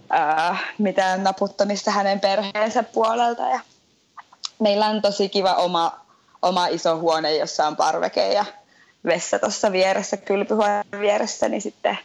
ää, 0.09 0.57
mitään 0.77 1.23
naputtamista 1.23 1.91
hänen 1.91 2.19
perheensä 2.19 2.83
puolelta. 2.83 3.43
Ja 3.43 3.59
meillä 4.59 4.87
on 4.87 5.01
tosi 5.01 5.29
kiva 5.29 5.53
oma, 5.53 5.99
oma 6.41 6.67
iso 6.67 6.97
huone, 6.97 7.35
jossa 7.35 7.67
on 7.67 7.75
parveke 7.75 8.33
ja 8.33 8.45
vessa 9.05 9.39
tuossa 9.39 9.71
vieressä, 9.71 10.17
kylpyhuoneen 10.17 10.85
vieressä, 10.99 11.49
niin 11.49 11.61
sitten 11.61 11.97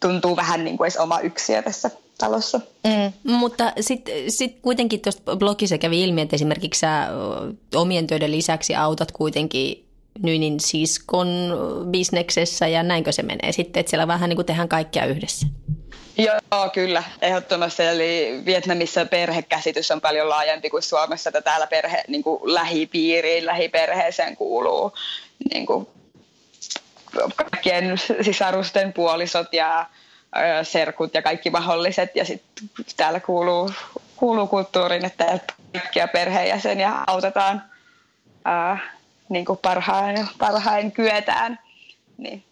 tuntuu 0.00 0.36
vähän 0.36 0.64
niin 0.64 0.76
kuin 0.76 0.90
oma 0.98 1.20
yksiö 1.20 1.62
tässä 1.62 1.90
talossa. 2.18 2.60
Mm. 2.84 3.32
Mutta 3.32 3.72
sitten 3.80 4.14
sit 4.28 4.58
kuitenkin 4.62 5.00
tuosta 5.00 5.36
blogissa 5.36 5.78
kävi 5.78 6.02
ilmi, 6.02 6.20
että 6.20 6.36
esimerkiksi 6.36 6.80
sä 6.80 7.08
omien 7.74 8.06
töiden 8.06 8.30
lisäksi 8.30 8.74
autat 8.74 9.12
kuitenkin 9.12 9.84
Nyinin 10.22 10.60
siskon 10.60 11.28
bisneksessä 11.90 12.68
ja 12.68 12.82
näinkö 12.82 13.12
se 13.12 13.22
menee 13.22 13.52
sitten, 13.52 13.80
että 13.80 13.90
siellä 13.90 14.06
vähän 14.06 14.28
niin 14.28 14.36
kuin 14.36 14.46
tehdään 14.46 14.68
kaikkia 14.68 15.06
yhdessä? 15.06 15.46
Joo, 16.18 16.70
kyllä, 16.72 17.02
ehdottomasti. 17.22 17.82
Eli 17.82 18.42
Vietnamissa 18.44 19.06
perhekäsitys 19.06 19.90
on 19.90 20.00
paljon 20.00 20.28
laajempi 20.28 20.70
kuin 20.70 20.82
Suomessa, 20.82 21.30
että 21.30 21.40
täällä 21.40 21.66
perhe, 21.66 22.04
niin 22.08 22.22
kuin 22.22 22.54
lähipiiriin, 22.54 23.46
lähiperheeseen 23.46 24.36
kuuluu 24.36 24.92
niin 25.52 25.66
kuin 25.66 25.88
kaikkien 27.36 27.98
sisarusten 28.22 28.92
puolisot 28.92 29.52
ja 29.52 29.86
serkut 30.62 31.14
ja 31.14 31.22
kaikki 31.22 31.50
mahdolliset. 31.50 32.16
Ja 32.16 32.24
sitten 32.24 32.70
täällä 32.96 33.20
kuuluu, 33.20 33.70
kuuluu 34.16 34.46
kulttuuriin, 34.46 35.04
että 35.04 35.38
kaikkia 35.72 36.08
perheenjäseniä 36.08 36.92
autetaan 37.06 37.62
ää, 38.44 38.78
niin 39.28 39.44
kuin 39.44 39.58
parhain, 39.58 40.28
parhain 40.38 40.92
kyetään. 40.92 41.58
Niin 42.18 42.44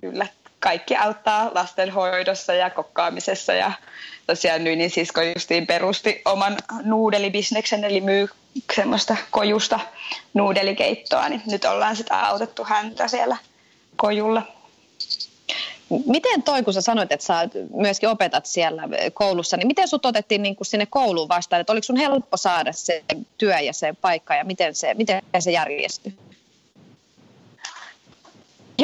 kyllä 0.00 0.26
kaikki 0.64 0.96
auttaa 0.96 1.50
lastenhoidossa 1.54 2.54
ja 2.54 2.70
kokkaamisessa 2.70 3.52
ja 3.52 3.72
tosiaan 4.26 4.64
Nynin 4.64 4.90
sisko 4.90 5.22
justiin 5.22 5.66
perusti 5.66 6.22
oman 6.24 6.56
nuudelibisneksen, 6.82 7.84
eli 7.84 8.00
myy 8.00 8.28
semmoista 8.74 9.16
kojusta 9.30 9.80
nuudelikeittoa, 10.34 11.28
niin 11.28 11.42
nyt 11.46 11.64
ollaan 11.64 11.96
sitä 11.96 12.28
autettu 12.28 12.64
häntä 12.64 13.08
siellä 13.08 13.36
kojulla. 13.96 14.42
Miten 16.06 16.42
toi, 16.42 16.62
kun 16.62 16.74
sä 16.74 16.80
sanoit, 16.80 17.12
että 17.12 17.26
sä 17.26 17.48
myöskin 17.74 18.08
opetat 18.08 18.46
siellä 18.46 18.82
koulussa, 19.14 19.56
niin 19.56 19.66
miten 19.66 19.88
sut 19.88 20.06
otettiin 20.06 20.42
niin 20.42 20.56
kuin 20.56 20.66
sinne 20.66 20.86
kouluun 20.86 21.28
vastaan? 21.28 21.60
Että 21.60 21.72
oliko 21.72 21.84
sun 21.84 21.96
helppo 21.96 22.36
saada 22.36 22.72
se 22.72 23.04
työ 23.38 23.58
ja 23.60 23.72
se 23.72 23.94
paikka 24.00 24.34
ja 24.34 24.44
miten 24.44 24.74
se, 24.74 24.94
miten 24.94 25.22
se 25.38 25.50
järjestyi? 25.50 26.14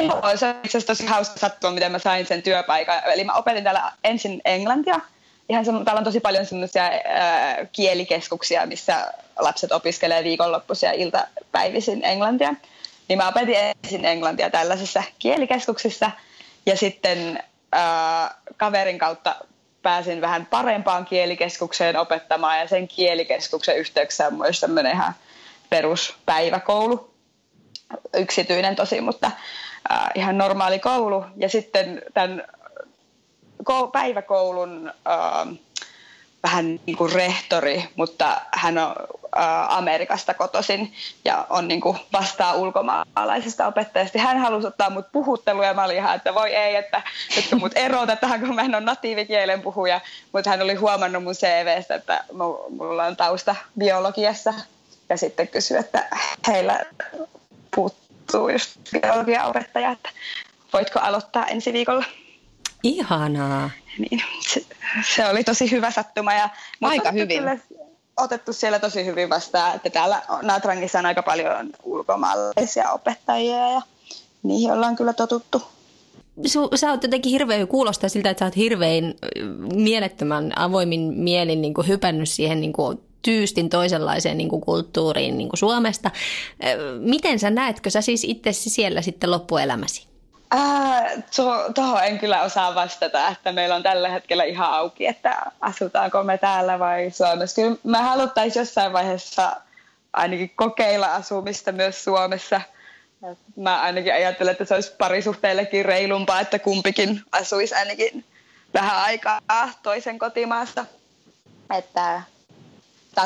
Joo, 0.06 0.36
se 0.36 0.46
on 0.46 0.54
itse 0.64 0.78
asiassa 0.78 0.86
tosi 0.86 1.06
hauska 1.06 1.38
sattua, 1.38 1.70
miten 1.70 1.92
mä 1.92 1.98
sain 1.98 2.26
sen 2.26 2.42
työpaikan. 2.42 3.02
Eli 3.04 3.24
mä 3.24 3.32
opetin 3.32 3.64
täällä 3.64 3.92
ensin 4.04 4.40
englantia. 4.44 5.00
Ihan 5.48 5.64
se, 5.64 5.70
täällä 5.84 5.98
on 5.98 6.04
tosi 6.04 6.20
paljon 6.20 6.46
semmoisia 6.46 6.84
äh, 6.84 7.68
kielikeskuksia, 7.72 8.66
missä 8.66 9.12
lapset 9.38 9.72
opiskelee 9.72 10.24
viikonloppuisia 10.24 10.92
iltapäivisin 10.92 12.04
englantia. 12.04 12.54
Niin 13.08 13.18
mä 13.18 13.28
opetin 13.28 13.56
ensin 13.56 14.04
englantia 14.04 14.50
tällaisessa 14.50 15.02
kielikeskuksessa 15.18 16.10
ja 16.66 16.76
sitten 16.76 17.42
äh, 17.74 18.30
kaverin 18.56 18.98
kautta 18.98 19.36
pääsin 19.82 20.20
vähän 20.20 20.46
parempaan 20.46 21.04
kielikeskukseen 21.04 21.96
opettamaan 21.96 22.58
ja 22.58 22.68
sen 22.68 22.88
kielikeskuksen 22.88 23.76
yhteyksessä 23.76 24.26
on 24.26 24.34
myös 24.34 24.60
tämmöinen 24.60 24.92
ihan 24.92 25.14
peruspäiväkoulu, 25.70 27.14
yksityinen 28.14 28.76
tosi, 28.76 29.00
mutta 29.00 29.30
äh, 29.92 30.10
ihan 30.14 30.38
normaali 30.38 30.78
koulu. 30.78 31.24
Ja 31.36 31.48
sitten 31.48 32.02
tämän 32.14 32.42
päiväkoulun 33.92 34.92
äh, 35.08 35.56
vähän 36.42 36.80
niin 36.86 36.96
kuin 36.96 37.12
rehtori, 37.12 37.84
mutta 37.96 38.40
hän 38.52 38.78
on 38.78 38.94
ä, 39.36 39.76
Amerikasta 39.76 40.34
kotoisin 40.34 40.92
ja 41.24 41.46
on 41.50 41.68
niin 41.68 41.80
kuin 41.80 41.98
vastaa 42.12 42.54
ulkomaalaisesta 42.54 43.66
opettajasta. 43.66 44.18
Hän 44.18 44.38
halusi 44.38 44.66
ottaa 44.66 44.90
mut 44.90 45.12
puhutteluun 45.12 45.66
ja 45.66 45.74
mä 45.74 45.84
olin 45.84 45.96
ihan, 45.96 46.16
että 46.16 46.34
voi 46.34 46.54
ei, 46.54 46.76
että 46.76 47.02
nyt 47.36 47.60
mut 47.60 47.72
erotetaan, 47.74 48.40
kun 48.40 48.54
mä 48.54 48.62
en 48.62 48.74
ole 48.74 48.84
natiivikielen 48.84 49.62
puhuja. 49.62 50.00
Mutta 50.32 50.50
hän 50.50 50.62
oli 50.62 50.74
huomannut 50.74 51.24
mun 51.24 51.34
CVstä, 51.34 51.94
että 51.94 52.24
mulla 52.70 53.04
on 53.04 53.16
tausta 53.16 53.56
biologiassa 53.78 54.54
ja 55.08 55.16
sitten 55.16 55.48
kysyi, 55.48 55.76
että 55.76 56.08
heillä 56.46 56.84
puuttuu 57.74 58.09
just 58.52 58.80
biologiaopettaja, 58.92 59.90
että 59.90 60.08
voitko 60.72 60.98
aloittaa 60.98 61.46
ensi 61.46 61.72
viikolla. 61.72 62.04
Ihanaa. 62.82 63.70
Niin, 63.98 64.22
se, 64.40 64.64
se 65.14 65.28
oli 65.28 65.44
tosi 65.44 65.70
hyvä 65.70 65.90
sattuma. 65.90 66.34
Ja, 66.34 66.48
Aika 66.82 67.12
hyvin. 67.12 67.38
Kyllä 67.38 67.58
otettu 68.16 68.52
siellä 68.52 68.78
tosi 68.78 69.06
hyvin 69.06 69.30
vastaan, 69.30 69.76
että 69.76 69.90
täällä 69.90 70.22
Natrangissa 70.42 70.98
on 70.98 71.06
aika 71.06 71.22
paljon 71.22 71.70
ulkomaalaisia 71.82 72.90
opettajia 72.90 73.70
ja 73.70 73.82
niihin 74.42 74.72
ollaan 74.72 74.96
kyllä 74.96 75.12
totuttu. 75.12 75.62
Su, 76.46 76.70
sä 76.74 76.90
oot 76.90 77.02
jotenkin 77.02 77.32
hirveän, 77.32 77.68
kuulostaa 77.68 78.08
siltä, 78.08 78.30
että 78.30 78.38
sä 78.38 78.44
oot 78.44 78.56
hirveän 78.56 79.14
mielettömän 79.74 80.58
avoimin 80.58 81.00
mielin 81.00 81.62
niin 81.62 81.74
kuin 81.74 81.88
hypännyt 81.88 82.28
siihen 82.28 82.60
niin 82.60 82.72
kuin 82.72 83.00
tyystin 83.22 83.70
toisenlaiseen 83.70 84.38
niin 84.38 84.48
kuin 84.48 84.60
kulttuuriin 84.60 85.38
niin 85.38 85.48
kuin 85.48 85.58
Suomesta. 85.58 86.10
Miten 86.98 87.38
sä 87.38 87.50
näetkö 87.50 87.90
sä 87.90 88.00
siis 88.00 88.24
itse 88.24 88.52
siellä 88.52 89.02
sitten 89.02 89.30
loppuelämäsi? 89.30 90.10
Tuohon 91.74 92.04
en 92.04 92.18
kyllä 92.18 92.42
osaa 92.42 92.74
vastata, 92.74 93.28
että 93.28 93.52
meillä 93.52 93.74
on 93.74 93.82
tällä 93.82 94.08
hetkellä 94.08 94.44
ihan 94.44 94.70
auki, 94.70 95.06
että 95.06 95.42
asutaanko 95.60 96.22
me 96.22 96.38
täällä 96.38 96.78
vai 96.78 97.10
Suomessa. 97.10 97.62
Kyllä 97.62 97.76
me 97.84 97.98
haluttaisiin 97.98 98.60
jossain 98.60 98.92
vaiheessa 98.92 99.56
ainakin 100.12 100.52
kokeilla 100.56 101.14
asumista 101.14 101.72
myös 101.72 102.04
Suomessa. 102.04 102.60
Mä 103.56 103.80
ainakin 103.80 104.14
ajattelen, 104.14 104.52
että 104.52 104.64
se 104.64 104.74
olisi 104.74 104.94
parisuhteillekin 104.98 105.84
reilumpaa, 105.84 106.40
että 106.40 106.58
kumpikin 106.58 107.22
asuisi 107.32 107.74
ainakin 107.74 108.24
vähän 108.74 108.96
aikaa 108.96 109.40
toisen 109.82 110.18
kotimaassa. 110.18 110.86
Että 111.78 112.22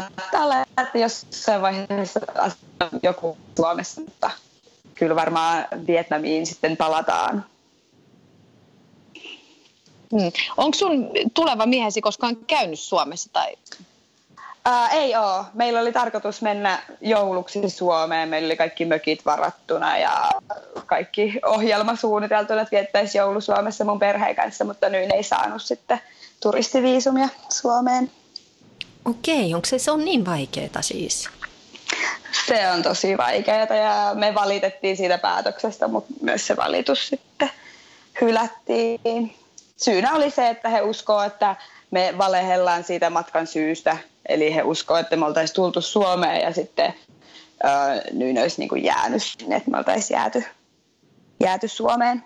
saattaa 0.01 0.45
olla, 0.45 0.61
että 0.61 0.99
jossain 0.99 1.63
vaiheessa 1.63 2.21
joku 3.03 3.39
Suomessa, 3.57 4.01
mutta 4.01 4.31
kyllä 4.95 5.17
varmaan 5.17 5.67
Vietnamiin 5.87 6.47
sitten 6.47 6.77
palataan. 6.77 7.45
Hmm. 10.13 10.33
Onko 10.57 10.75
sun 10.79 11.11
tuleva 11.35 11.67
miehesi 11.67 12.01
koskaan 12.01 12.37
käynyt 12.37 12.81
Suomessa? 12.81 13.31
Tai? 13.33 13.57
Ää, 14.65 14.89
ei 14.89 15.17
oo. 15.17 15.45
Meillä 15.55 15.81
oli 15.81 15.93
tarkoitus 15.93 16.43
mennä 16.43 16.83
jouluksi 17.01 17.71
Suomeen. 17.71 18.29
Meillä 18.29 18.47
oli 18.47 18.57
kaikki 18.57 18.85
mökit 18.85 19.27
varattuna 19.27 19.99
ja 19.99 20.31
kaikki 20.87 21.41
ohjelma 21.47 21.97
suunniteltuna, 21.97 22.61
että 22.61 22.71
viettäisi 22.71 23.19
joulu 23.19 23.41
Suomessa 23.41 23.85
mun 23.85 23.99
perheen 23.99 24.37
kanssa, 24.37 24.65
mutta 24.65 24.89
nyt 24.89 25.13
ei 25.13 25.23
saanut 25.23 25.63
sitten 25.63 26.01
turistiviisumia 26.43 27.29
Suomeen. 27.49 28.11
Okei, 29.05 29.55
onko 29.55 29.67
se, 29.67 29.79
se 29.79 29.91
on 29.91 30.05
niin 30.05 30.27
vaikeaa 30.27 30.83
siis? 30.83 31.29
Se 32.47 32.71
on 32.71 32.83
tosi 32.83 33.19
vaikeaa 33.19 33.59
ja 33.59 34.11
me 34.15 34.35
valitettiin 34.35 34.97
siitä 34.97 35.19
päätöksestä, 35.19 35.89
mutta 35.89 36.15
myös 36.21 36.47
se 36.47 36.57
valitus 36.57 37.09
sitten 37.09 37.51
hylättiin. 38.21 39.35
Syynä 39.77 40.15
oli 40.15 40.31
se, 40.31 40.49
että 40.49 40.69
he 40.69 40.81
uskoo, 40.81 41.23
että 41.23 41.57
me 41.91 42.15
valehellaan 42.19 42.85
siitä 42.85 43.11
matkan 43.11 43.47
syystä. 43.47 43.97
Eli 44.29 44.55
he 44.55 44.63
uskoo, 44.63 44.97
että 44.97 45.17
me 45.17 45.27
oltaisiin 45.27 45.55
tultu 45.55 45.81
Suomeen 45.81 46.41
ja 46.41 46.53
sitten 46.53 46.95
öö, 47.65 48.13
nyt 48.13 48.39
olisi 48.39 48.59
niin 48.59 48.69
kuin 48.69 48.85
jäänyt 48.85 49.23
sinne, 49.23 49.57
että 49.57 49.71
me 49.71 49.79
oltaisiin 49.79 50.17
jääty, 50.17 50.45
jääty 51.41 51.69
Suomeen. 51.69 52.25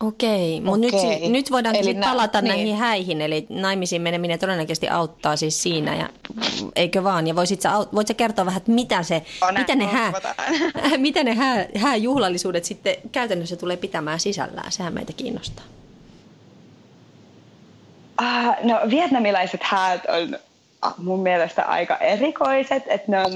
Okei, 0.00 0.60
mutta 0.60 0.80
nyt, 0.80 0.94
Okei. 0.94 1.28
nyt 1.28 1.50
voidaan 1.50 1.76
Eli 1.76 1.94
nä- 1.94 2.06
palata 2.06 2.40
niin. 2.40 2.48
näihin 2.48 2.76
häihin, 2.76 3.20
eli 3.20 3.46
naimisiin 3.48 4.02
meneminen 4.02 4.38
todennäköisesti 4.38 4.88
auttaa 4.88 5.36
siis 5.36 5.62
siinä, 5.62 5.96
ja, 5.96 6.08
eikö 6.76 7.04
vaan? 7.04 7.26
Ja 7.26 7.36
voisit 7.36 7.60
sä, 7.60 7.70
voit 7.94 8.08
sä 8.08 8.14
kertoa 8.14 8.46
vähän, 8.46 8.58
että 8.58 8.72
mitä, 8.72 9.02
se, 9.02 9.22
On, 9.40 9.54
mitä 9.58 9.74
ne, 9.74 9.86
hää, 9.86 10.12
mitä 10.96 11.24
ne 11.24 11.34
hää, 11.34 11.66
hääjuhlallisuudet 11.76 12.64
sitten 12.64 12.96
käytännössä 13.12 13.56
tulee 13.56 13.76
pitämään 13.76 14.20
sisällään? 14.20 14.72
Sehän 14.72 14.94
meitä 14.94 15.12
kiinnostaa. 15.12 15.64
Ah, 18.18 18.56
no 18.62 18.80
vietnamilaiset 18.90 19.62
häät 19.62 20.02
on 20.08 20.38
ah, 20.82 20.94
mun 20.98 21.22
mielestä 21.22 21.62
aika 21.62 21.96
erikoiset, 21.96 22.82
että 22.86 23.10
ne 23.10 23.24
on 23.24 23.32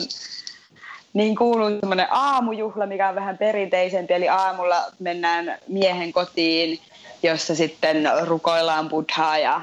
niin 1.19 1.37
kuuluu 1.37 1.71
semmoinen 1.81 2.07
aamujuhla, 2.11 2.87
mikä 2.87 3.09
on 3.09 3.15
vähän 3.15 3.39
perinteisempi, 3.39 4.15
eli 4.15 4.29
aamulla 4.29 4.85
mennään 4.99 5.59
miehen 5.69 6.13
kotiin, 6.13 6.81
jossa 7.23 7.55
sitten 7.55 8.11
rukoillaan 8.23 8.89
buddhaa 8.89 9.39
ja 9.39 9.61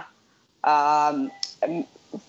ähm, 0.68 1.26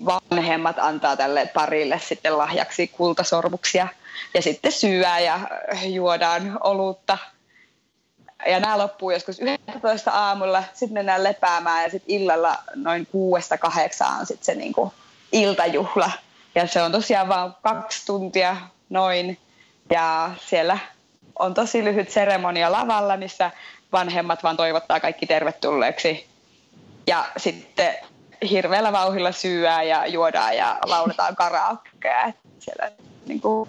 vanhemmat 0.05 0.79
antaa 0.79 1.17
tälle 1.17 1.51
parille 1.55 2.01
sitten 2.05 2.39
lahjaksi 2.39 2.89
kultasormuksia. 2.89 3.89
Ja 4.35 4.43
sitten 4.43 4.73
syödään 4.73 5.25
ja 5.25 5.41
juodaan 5.87 6.59
olutta. 6.65 7.19
Ja 8.47 8.61
nämä 8.61 8.79
loppuu 8.79 9.11
joskus 9.11 9.41
11 9.41 10.11
aamulla, 10.11 10.65
sitten 10.73 10.95
mennään 10.95 11.25
lepäämään 11.25 11.83
ja 11.83 11.91
sitten 11.91 12.15
illalla 12.15 12.59
noin 12.75 13.07
kuudesta 13.07 13.59
kahdeksaan 13.59 14.21
on 14.21 14.27
sitten 14.27 14.45
se 14.45 14.55
niinku 14.55 14.93
iltajuhla. 15.33 16.11
Ja 16.55 16.67
se 16.67 16.83
on 16.83 16.93
tosiaan 16.93 17.29
vain 17.29 17.53
kaksi 17.63 18.07
tuntia 18.07 18.57
noin 18.89 19.39
ja 19.91 20.31
siellä 20.41 20.79
on 21.39 21.55
tosi 21.55 21.85
lyhyt 21.85 22.11
seremonia 22.11 22.73
lavalla, 22.73 23.17
missä 23.17 23.51
vanhemmat 23.93 24.43
vaan 24.43 24.57
toivottaa 24.57 25.01
kaikki 25.01 25.27
tervetulleeksi. 25.27 26.27
Ja 27.07 27.25
sitten 27.37 27.95
hirveällä 28.51 28.93
vauhilla 28.93 29.33
syyää 29.33 29.83
ja 29.83 30.07
juodaan 30.07 30.57
ja 30.57 30.79
lauletaan 30.85 31.37
karaokea. 31.43 32.33
Siellä 32.59 32.91
niin 33.27 33.41
kuin, 33.41 33.69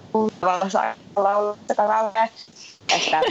saa 0.67 0.95
laulaa 1.15 1.57
karaokea. 1.75 2.27
Että 2.95 3.21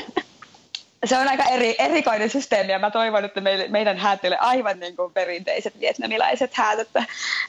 se 1.05 1.19
on 1.19 1.29
aika 1.29 1.45
eri, 1.45 1.75
erikoinen 1.79 2.31
systeemi 2.31 2.73
ja 2.73 2.79
mä 2.79 2.91
toivon, 2.91 3.25
että 3.25 3.41
meille, 3.41 3.69
meidän 3.69 3.99
häät 3.99 4.25
ei 4.25 4.29
ole 4.29 4.39
aivan 4.39 4.81
niin 4.81 4.97
kuin 4.97 5.13
perinteiset 5.13 5.81
vietnamilaiset 5.81 6.55
häät, 6.55 6.79
että, 6.79 7.05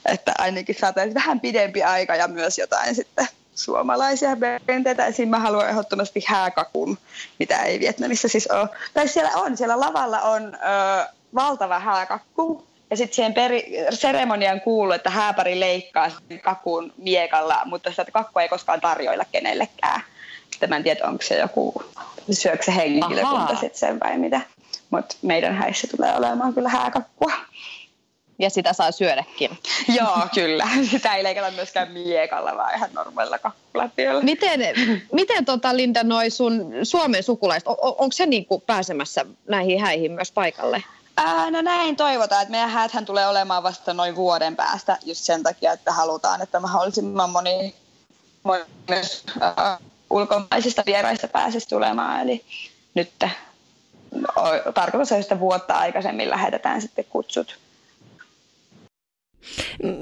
että 0.05 0.33
ainakin 0.37 0.75
saataisiin 0.79 1.15
vähän 1.15 1.39
pidempi 1.39 1.83
aika 1.83 2.15
ja 2.15 2.27
myös 2.27 2.57
jotain 2.57 2.95
sitten 2.95 3.27
suomalaisia 3.57 4.37
perinteitä. 4.65 5.05
Esim. 5.05 5.29
mä 5.29 5.39
haluan 5.39 5.69
ehdottomasti 5.69 6.23
hääkakun, 6.27 6.97
mitä 7.39 7.63
ei 7.63 7.79
Vietnamissa 7.79 8.27
siis 8.27 8.47
ole. 8.47 8.69
Tai 8.93 9.07
siellä 9.07 9.31
on, 9.35 9.57
siellä 9.57 9.79
lavalla 9.79 10.21
on 10.21 10.55
ö, 10.55 11.07
valtava 11.35 11.79
hääkakku 11.79 12.67
ja 12.89 12.97
sitten 12.97 13.15
siihen 13.15 13.33
peri, 13.33 13.73
seremoniaan 13.89 14.61
kuuluu, 14.61 14.91
että 14.91 15.09
hääpari 15.09 15.59
leikkaa 15.59 16.09
sen 16.09 16.39
kakun 16.39 16.93
miekalla, 16.97 17.61
mutta 17.65 17.89
sitä 17.89 18.05
kakkua 18.13 18.41
ei 18.41 18.49
koskaan 18.49 18.81
tarjoilla 18.81 19.25
kenellekään. 19.31 20.01
Sitten 20.51 20.69
mä 20.69 20.75
en 20.75 20.83
tiedä, 20.83 21.07
onko 21.07 21.23
se 21.23 21.37
joku, 21.37 21.83
syökö 22.31 22.63
se 22.63 22.75
henkilökunta 22.75 23.55
sitten 23.55 23.79
sen 23.79 23.99
vai 23.99 24.17
mitä. 24.17 24.41
Mutta 24.89 25.15
meidän 25.21 25.55
häissä 25.55 25.87
tulee 25.97 26.15
olemaan 26.17 26.53
kyllä 26.53 26.69
hääkakkua. 26.69 27.31
Ja 28.39 28.49
sitä 28.49 28.73
saa 28.73 28.91
syödäkin. 28.91 29.57
Joo, 29.97 30.27
kyllä. 30.33 30.67
Sitä 30.91 31.15
ei 31.15 31.23
leikata 31.23 31.51
myöskään 31.51 31.91
miekalla, 31.91 32.57
vaan 32.57 32.75
ihan 32.75 32.89
normaalilla 32.93 33.39
kakkulatiolla. 33.39 34.21
Miten, 34.21 34.61
miten 35.11 35.45
tota, 35.45 35.77
Linda, 35.77 36.03
noi 36.03 36.29
sun 36.29 36.73
Suomen 36.83 37.23
sukulaiset, 37.23 37.67
on, 37.67 37.75
onko 37.81 38.11
se 38.11 38.25
niinku 38.25 38.59
pääsemässä 38.59 39.25
näihin 39.47 39.81
häihin 39.81 40.11
myös 40.11 40.31
paikalle? 40.31 40.83
Ää, 41.17 41.51
no 41.51 41.61
näin 41.61 41.95
toivotaan, 41.95 42.41
että 42.41 42.51
meidän 42.51 42.69
hääthän 42.69 43.05
tulee 43.05 43.27
olemaan 43.27 43.63
vasta 43.63 43.93
noin 43.93 44.15
vuoden 44.15 44.55
päästä 44.55 44.97
just 45.05 45.23
sen 45.23 45.43
takia, 45.43 45.71
että 45.73 45.91
halutaan, 45.91 46.41
että 46.41 46.59
mahdollisimman 46.59 47.29
moni, 47.29 47.75
moni 48.43 48.63
myös 48.89 49.23
ää, 49.41 49.77
ulkomaisista 50.09 50.83
vieraista 50.85 51.27
pääsisi 51.27 51.69
tulemaan. 51.69 52.21
Eli 52.21 52.45
nyt 52.93 53.11
tarkoitus 54.73 55.11
on, 55.11 55.19
että 55.19 55.39
vuotta 55.39 55.73
aikaisemmin 55.73 56.29
lähetetään 56.29 56.81
sitten 56.81 57.05
kutsut. 57.05 57.57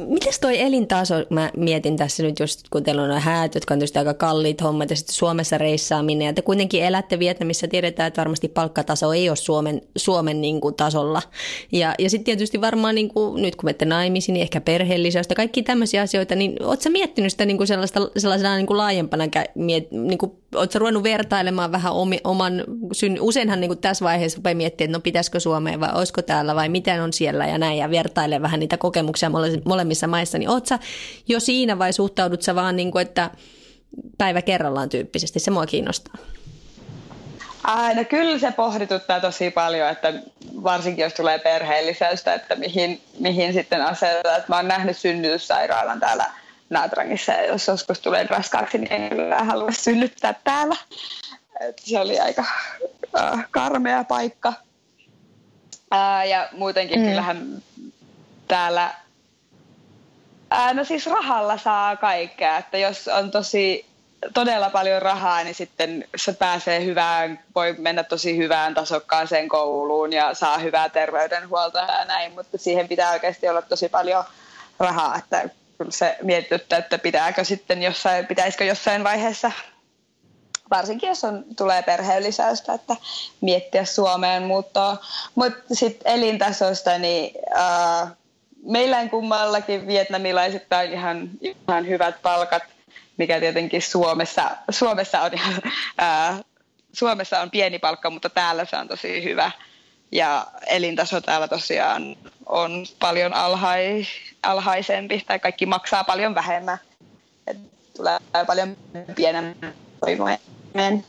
Mites 0.08 0.40
toi 0.40 0.62
elintaso, 0.62 1.16
mä 1.30 1.52
mietin 1.58 1.98
tässä 1.98 2.24
nyt 2.24 2.40
just, 2.40 2.62
kun 2.70 2.84
teillä 2.84 3.04
on 3.04 3.22
häät, 3.22 3.56
jotka 3.56 3.74
on 3.74 3.80
tietysti 3.80 4.00
aika 4.00 4.14
kalliit 4.14 4.62
hommat, 4.62 4.90
ja 4.90 4.96
sitten 4.96 5.16
Suomessa 5.16 5.58
reissaaminen, 5.58 6.26
ja 6.26 6.34
te 6.34 6.42
kuitenkin 6.42 6.84
elätte 6.84 7.20
Vietnamissa, 7.20 7.68
tiedetään, 7.68 8.08
että 8.08 8.20
varmasti 8.20 8.48
palkkataso 8.48 9.14
ei 9.14 9.30
ole 9.30 9.36
Suomen, 9.36 9.82
Suomen 9.96 10.42
niin 10.42 10.62
kuin, 10.62 10.76
tasolla. 10.76 11.22
Ja, 11.72 11.96
ja 12.00 12.10
sitten 12.10 12.26
tietysti 12.26 12.62
varmaan, 12.62 12.96
niin 12.96 13.10
kuin, 13.10 13.42
nyt 13.42 13.56
kun 13.56 13.68
menette 13.68 13.86
naimisiin, 13.86 14.34
niin 14.34 14.42
ehkä 14.42 14.62
perheellisäystä, 14.62 15.36
kaikki 15.36 15.64
tämmöisiä 15.64 16.02
asioita, 16.02 16.36
niin 16.36 16.64
ootko 16.64 16.84
sä 16.84 16.90
miettinyt 16.90 17.32
sitä 17.32 17.46
niin 17.46 17.58
kuin 17.58 17.68
sellaista, 17.68 18.10
sellaisena 18.18 18.56
niin 18.56 18.68
kuin 18.68 18.78
laajempana, 18.78 19.24
niin 19.56 20.18
kuin, 20.18 20.32
sä 20.72 20.80
ruvennut 20.80 21.04
vertailemaan 21.04 21.72
vähän 21.72 21.94
omi, 21.94 22.20
oman, 22.24 22.64
syn, 22.92 23.22
useinhan 23.22 23.62
niin 23.62 23.70
kuin 23.70 23.80
tässä 23.80 24.06
vaiheessa 24.06 24.38
rupeaa 24.38 24.56
miettimään, 24.56 24.90
että 24.90 24.98
no 24.98 25.02
pitäisikö 25.02 25.40
Suomeen 25.40 25.80
vai 25.80 25.90
olisiko 25.94 26.22
täällä 26.22 26.56
vai 26.56 26.70
miten 26.70 27.02
on 27.02 27.14
siellä 27.14 27.48
ja 27.48 27.58
näin, 27.58 27.78
ja 27.78 27.90
vertailee 27.90 28.42
vähän 28.42 28.60
niitä 28.60 28.78
kokemuksia 28.78 29.30
mole- 29.30 29.62
molemmissa 29.66 30.08
maissa, 30.08 30.38
niin 30.38 30.50
sä 30.64 30.80
jo 31.28 31.40
siinä 31.40 31.80
vai 31.80 31.94
suhtaudut 31.94 32.42
sä 32.42 32.56
vaan 32.56 32.76
niin 32.76 32.92
kuin, 32.92 33.02
että 33.02 33.32
päivä 34.18 34.42
kerrallaan 34.42 34.90
tyyppisesti, 34.90 35.40
se 35.40 35.52
mua 35.52 35.66
kiinnostaa. 35.66 36.16
Aina 37.64 38.04
kyllä 38.04 38.40
se 38.40 38.52
pohdituttaa 38.52 39.20
tosi 39.20 39.52
paljon, 39.52 39.90
että 39.90 40.14
varsinkin 40.64 41.04
jos 41.04 41.14
tulee 41.14 41.40
perheellisäystä, 41.40 42.34
että 42.34 42.56
mihin, 42.56 43.02
mihin 43.20 43.54
sitten 43.54 43.82
asetetaan. 43.82 44.42
Mä 44.48 44.56
oon 44.56 44.68
nähnyt 44.68 44.98
synnytyssairaalan 44.98 46.00
täällä 46.00 46.26
Naatrangissa 46.70 47.32
ja 47.32 47.46
jos 47.46 47.68
joskus 47.68 48.00
tulee 48.00 48.28
raskaaksi, 48.30 48.78
niin 48.78 48.94
en 48.94 49.10
kyllä 49.10 49.44
halua 49.44 49.72
synnyttää 49.72 50.36
täällä. 50.44 50.76
Et 51.60 51.80
se 51.80 52.00
oli 52.00 52.20
aika 52.20 52.46
äh, 53.20 53.48
karmea 53.52 54.04
paikka. 54.04 54.54
Ää, 55.92 56.26
ja 56.26 56.50
muutenkin 56.52 57.00
mm. 57.00 57.06
kyllähän 57.06 57.64
täällä 58.48 58.94
Ää, 60.50 60.74
no 60.74 60.84
siis 60.84 61.06
rahalla 61.06 61.58
saa 61.58 61.96
kaikkea, 61.96 62.58
että 62.58 62.78
jos 62.78 63.08
on 63.08 63.32
tosi 63.32 63.86
todella 64.34 64.70
paljon 64.70 65.02
rahaa, 65.02 65.44
niin 65.44 65.56
sitten 65.56 66.08
se 66.16 66.34
pääsee 66.34 66.86
hyvään, 66.86 67.40
voi 67.56 67.76
mennä 67.78 68.04
tosi 68.04 68.38
hyvään 68.38 68.74
tasokkaaseen 68.74 69.50
kouluun 69.50 70.14
ja 70.14 70.34
saa 70.34 70.58
hyvää 70.58 70.90
terveydenhuoltoa 70.90 71.82
ja 71.82 72.06
näin, 72.06 72.32
mutta 72.32 72.58
siihen 72.58 72.88
pitää 72.88 73.12
oikeasti 73.12 73.50
olla 73.50 73.62
tosi 73.62 73.90
paljon 73.90 74.24
rahaa, 74.80 75.18
että 75.18 75.50
kyllä 75.78 75.92
se 75.92 76.18
mietityttää, 76.22 76.80
että 76.80 76.98
pitääkö 76.98 77.44
sitten 77.44 77.84
jossain, 77.84 78.28
pitäisikö 78.28 78.64
jossain 78.64 79.04
vaiheessa 79.04 79.52
varsinkin 80.72 81.10
jos 81.10 81.24
on, 81.24 81.46
tulee 81.58 81.84
perheellisäystä, 81.84 82.74
että 82.74 82.96
miettiä 83.42 83.86
Suomeen 83.86 84.44
muuttoa. 84.44 84.98
Mutta 85.36 85.76
sitten 85.76 86.14
elintasosta, 86.14 86.98
niin 86.98 87.32
äh, 87.58 88.12
meillä 88.64 89.08
kummallakin 89.10 89.88
vietnamilaisittain 89.88 90.94
ihan, 90.94 91.30
ihan 91.42 91.88
hyvät 91.88 92.22
palkat, 92.22 92.64
mikä 93.18 93.40
tietenkin 93.40 93.82
Suomessa, 93.82 94.52
Suomessa, 94.70 95.22
on 95.22 95.34
ihan, 95.34 95.62
ää, 95.98 96.40
Suomessa 96.94 97.40
on 97.40 97.52
pieni 97.52 97.80
palkka, 97.80 98.10
mutta 98.10 98.30
täällä 98.30 98.66
se 98.66 98.78
on 98.78 98.88
tosi 98.88 99.24
hyvä. 99.24 99.52
Ja 100.12 100.48
elintaso 100.68 101.22
täällä 101.22 101.48
tosiaan 101.48 102.16
on 102.46 102.86
paljon 103.00 103.34
alhai, 103.34 104.06
alhaisempi, 104.44 105.24
tai 105.28 105.40
kaikki 105.40 105.66
maksaa 105.66 106.04
paljon 106.04 106.36
vähemmän. 106.36 106.78
Et 107.48 107.58
tulee 107.98 108.20
paljon 108.48 108.78
pienemmän 109.16 109.74
toimeen. 110.00 110.40
Mm. 110.74 111.02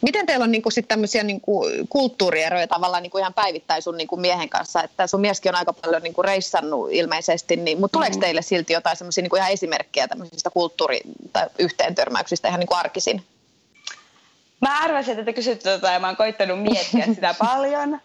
Miten 0.00 0.26
teillä 0.26 0.42
on 0.42 0.50
niinku 0.50 0.70
sit 0.70 0.88
tämmöisiä 0.88 1.22
niinku 1.22 1.66
kulttuurieroja 1.88 2.66
tavallaan 2.66 3.02
niinku 3.02 3.18
ihan 3.18 3.34
päivittäin 3.34 3.82
sun 3.82 3.96
niinku 3.96 4.16
miehen 4.16 4.48
kanssa? 4.48 4.82
Että 4.82 5.06
sun 5.06 5.20
mieskin 5.20 5.50
on 5.50 5.58
aika 5.58 5.72
paljon 5.72 6.02
niinku 6.02 6.22
reissannut 6.22 6.88
ilmeisesti, 6.92 7.56
niin, 7.56 7.80
mutta 7.80 7.92
tuleeko 7.92 8.16
mm. 8.16 8.20
teille 8.20 8.42
silti 8.42 8.72
jotain 8.72 8.96
semmoisia 8.96 9.22
niinku 9.22 9.36
ihan 9.36 9.50
esimerkkejä 9.50 10.08
tämmöisistä 10.08 10.50
kulttuuri- 10.50 11.00
tai 11.32 11.46
yhteentörmäyksistä 11.58 12.48
ihan 12.48 12.60
niinku 12.60 12.74
arkisin? 12.74 13.24
Mä 14.60 14.80
arvasin, 14.80 15.12
että 15.12 15.24
te 15.24 15.32
kysytte 15.32 15.70
tota 15.70 15.90
ja 15.90 16.00
mä 16.00 16.06
oon 16.06 16.16
koittanut 16.16 16.62
miettiä 16.62 17.06
sitä 17.14 17.34
paljon. 17.48 18.00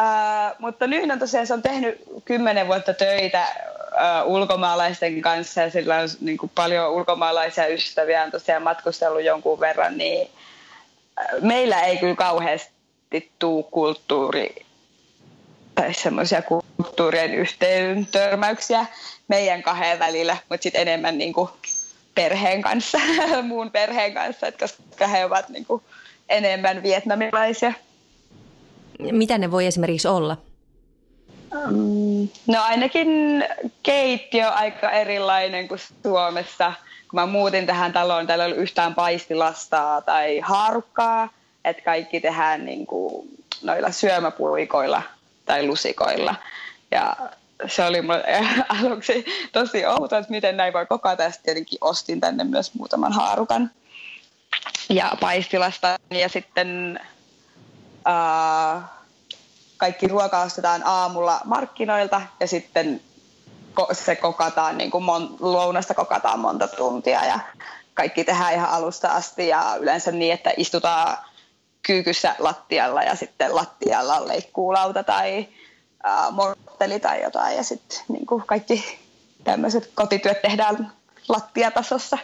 Uh, 0.00 0.54
mutta 0.58 0.86
nyt 0.86 1.10
on 1.10 1.18
tosiaan, 1.18 1.46
se 1.46 1.54
on 1.54 1.62
tehnyt 1.62 2.02
kymmenen 2.24 2.66
vuotta 2.66 2.94
töitä 2.94 3.46
uh, 4.24 4.32
ulkomaalaisten 4.32 5.20
kanssa 5.20 5.60
ja 5.60 5.70
sillä 5.70 5.96
on 5.96 6.08
niin 6.20 6.38
kuin 6.38 6.52
paljon 6.54 6.90
ulkomaalaisia 6.90 7.66
ystäviä, 7.66 8.22
on 8.22 8.30
tosiaan 8.30 8.62
matkustellut 8.62 9.24
jonkun 9.24 9.60
verran, 9.60 9.98
niin 9.98 10.28
uh, 10.28 11.42
meillä 11.42 11.80
ei 11.80 11.96
kyllä 11.96 12.14
kauheasti 12.14 13.30
tuu 13.38 13.62
kulttuuri 13.62 14.66
tai 15.74 15.94
semmoisia 15.94 16.42
kulttuurien 16.42 17.34
yhteen 17.34 18.06
törmäyksiä 18.06 18.86
meidän 19.28 19.62
kahden 19.62 19.98
välillä, 19.98 20.36
mutta 20.48 20.62
sitten 20.62 20.82
enemmän 20.82 21.18
niin 21.18 21.32
kuin 21.32 21.50
perheen 22.18 22.62
kanssa, 22.62 22.98
muun 23.42 23.70
perheen 23.70 24.14
kanssa, 24.14 24.46
että 24.46 24.64
koska 24.64 25.06
he 25.06 25.24
ovat 25.24 25.48
niin 25.48 25.66
kuin 25.66 25.82
enemmän 26.28 26.82
vietnamilaisia. 26.82 27.72
Mitä 28.98 29.38
ne 29.38 29.50
voi 29.50 29.66
esimerkiksi 29.66 30.08
olla? 30.08 30.36
Um, 31.52 32.28
no 32.46 32.62
ainakin 32.62 33.08
keittiö 33.82 34.48
aika 34.48 34.90
erilainen 34.90 35.68
kuin 35.68 35.80
Suomessa. 36.02 36.72
Kun 37.10 37.20
mä 37.20 37.26
muutin 37.26 37.66
tähän 37.66 37.92
taloon, 37.92 38.26
täällä 38.26 38.44
ei 38.44 38.50
ollut 38.50 38.62
yhtään 38.62 38.94
paistilastaa 38.94 40.00
tai 40.00 40.38
haarukkaa, 40.38 41.28
että 41.64 41.82
kaikki 41.82 42.20
tehdään 42.20 42.64
niin 42.64 42.86
kuin 42.86 43.28
noilla 43.62 43.90
syömäpuikoilla 43.90 45.02
tai 45.44 45.66
lusikoilla. 45.66 46.34
Ja 46.90 47.16
se 47.66 47.84
oli 47.84 48.02
mulle 48.02 48.24
aluksi 48.82 49.24
tosi 49.52 49.86
outo, 49.86 50.16
että 50.16 50.30
miten 50.30 50.56
näin 50.56 50.72
voi 50.72 50.86
kokata. 50.86 51.22
Ja 51.22 51.30
tietenkin 51.42 51.78
ostin 51.80 52.20
tänne 52.20 52.44
myös 52.44 52.74
muutaman 52.74 53.12
haarukan 53.12 53.70
ja 54.88 55.12
paistilasta. 55.20 55.96
Ja 56.10 56.28
sitten 56.28 57.00
uh, 58.08 58.82
kaikki 59.76 60.08
ruoka 60.08 60.40
ostetaan 60.40 60.82
aamulla 60.84 61.40
markkinoilta 61.44 62.22
ja 62.40 62.46
sitten 62.46 63.00
se 63.92 64.16
kokataan, 64.16 64.78
niin 64.78 64.90
kuin 64.90 65.04
mon, 65.04 65.36
lounasta 65.40 65.94
kokataan 65.94 66.40
monta 66.40 66.68
tuntia 66.68 67.24
ja 67.24 67.40
kaikki 67.94 68.24
tehdään 68.24 68.54
ihan 68.54 68.70
alusta 68.70 69.08
asti 69.08 69.48
ja 69.48 69.76
yleensä 69.80 70.12
niin, 70.12 70.34
että 70.34 70.50
istutaan 70.56 71.16
kyykyssä 71.82 72.34
lattialla 72.38 73.02
ja 73.02 73.14
sitten 73.14 73.54
lattialla 73.54 74.16
on 74.16 74.28
leikkuulauta 74.28 75.02
tai 75.02 75.48
ää, 76.04 76.30
mortteli 76.30 77.00
tai 77.00 77.22
jotain 77.22 77.56
ja 77.56 77.62
sitten 77.62 77.98
niin 78.08 78.26
kuin 78.26 78.42
kaikki 78.46 78.84
tämmöiset 79.44 79.90
kotityöt 79.94 80.42
tehdään 80.42 80.92
lattiatasossa. 81.28 82.18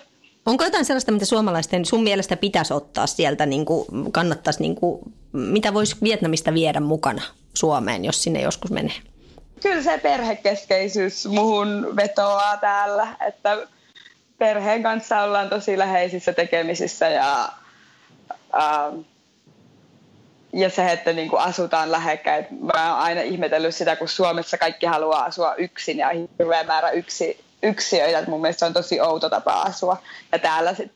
Onko 0.46 0.64
jotain 0.64 0.84
sellaista, 0.84 1.12
mitä 1.12 1.24
suomalaisten 1.24 1.84
sun 1.84 2.02
mielestä 2.02 2.36
pitäisi 2.36 2.74
ottaa 2.74 3.06
sieltä, 3.06 3.46
niin 3.46 3.64
kuin 3.64 4.12
kannattaisi, 4.12 4.60
niin 4.60 4.74
kuin, 4.74 5.00
mitä 5.32 5.74
voisi 5.74 5.96
Vietnamista 6.02 6.54
viedä 6.54 6.80
mukana 6.80 7.22
Suomeen, 7.54 8.04
jos 8.04 8.22
sinne 8.22 8.40
joskus 8.40 8.70
menee? 8.70 8.94
Kyllä 9.62 9.82
se 9.82 9.98
perhekeskeisyys 9.98 11.26
muhun 11.26 11.96
vetoaa 11.96 12.56
täällä, 12.56 13.08
että 13.26 13.58
perheen 14.38 14.82
kanssa 14.82 15.22
ollaan 15.22 15.48
tosi 15.48 15.78
läheisissä 15.78 16.32
tekemisissä 16.32 17.08
ja, 17.08 17.48
ähm, 18.54 19.00
ja 20.54 20.70
se, 20.70 20.92
että 20.92 21.12
niin 21.12 21.28
kuin 21.28 21.42
asutaan 21.42 21.92
lähekkäin. 21.92 22.46
Mä 22.74 22.92
oon 22.92 23.02
aina 23.02 23.20
ihmetellyt 23.20 23.74
sitä, 23.74 23.96
kun 23.96 24.08
Suomessa 24.08 24.58
kaikki 24.58 24.86
haluaa 24.86 25.24
asua 25.24 25.54
yksin 25.54 25.98
ja 25.98 26.10
hirveä 26.38 26.64
määrä 26.64 26.90
yksi, 26.90 27.44
yksiöitä. 27.62 28.30
Mun 28.30 28.40
mielestä 28.40 28.58
se 28.58 28.64
on 28.64 28.72
tosi 28.72 29.00
outo 29.00 29.30
tapa 29.30 29.62
asua. 29.62 29.96
Ja 30.32 30.38
täällä 30.38 30.74
sit 30.74 30.92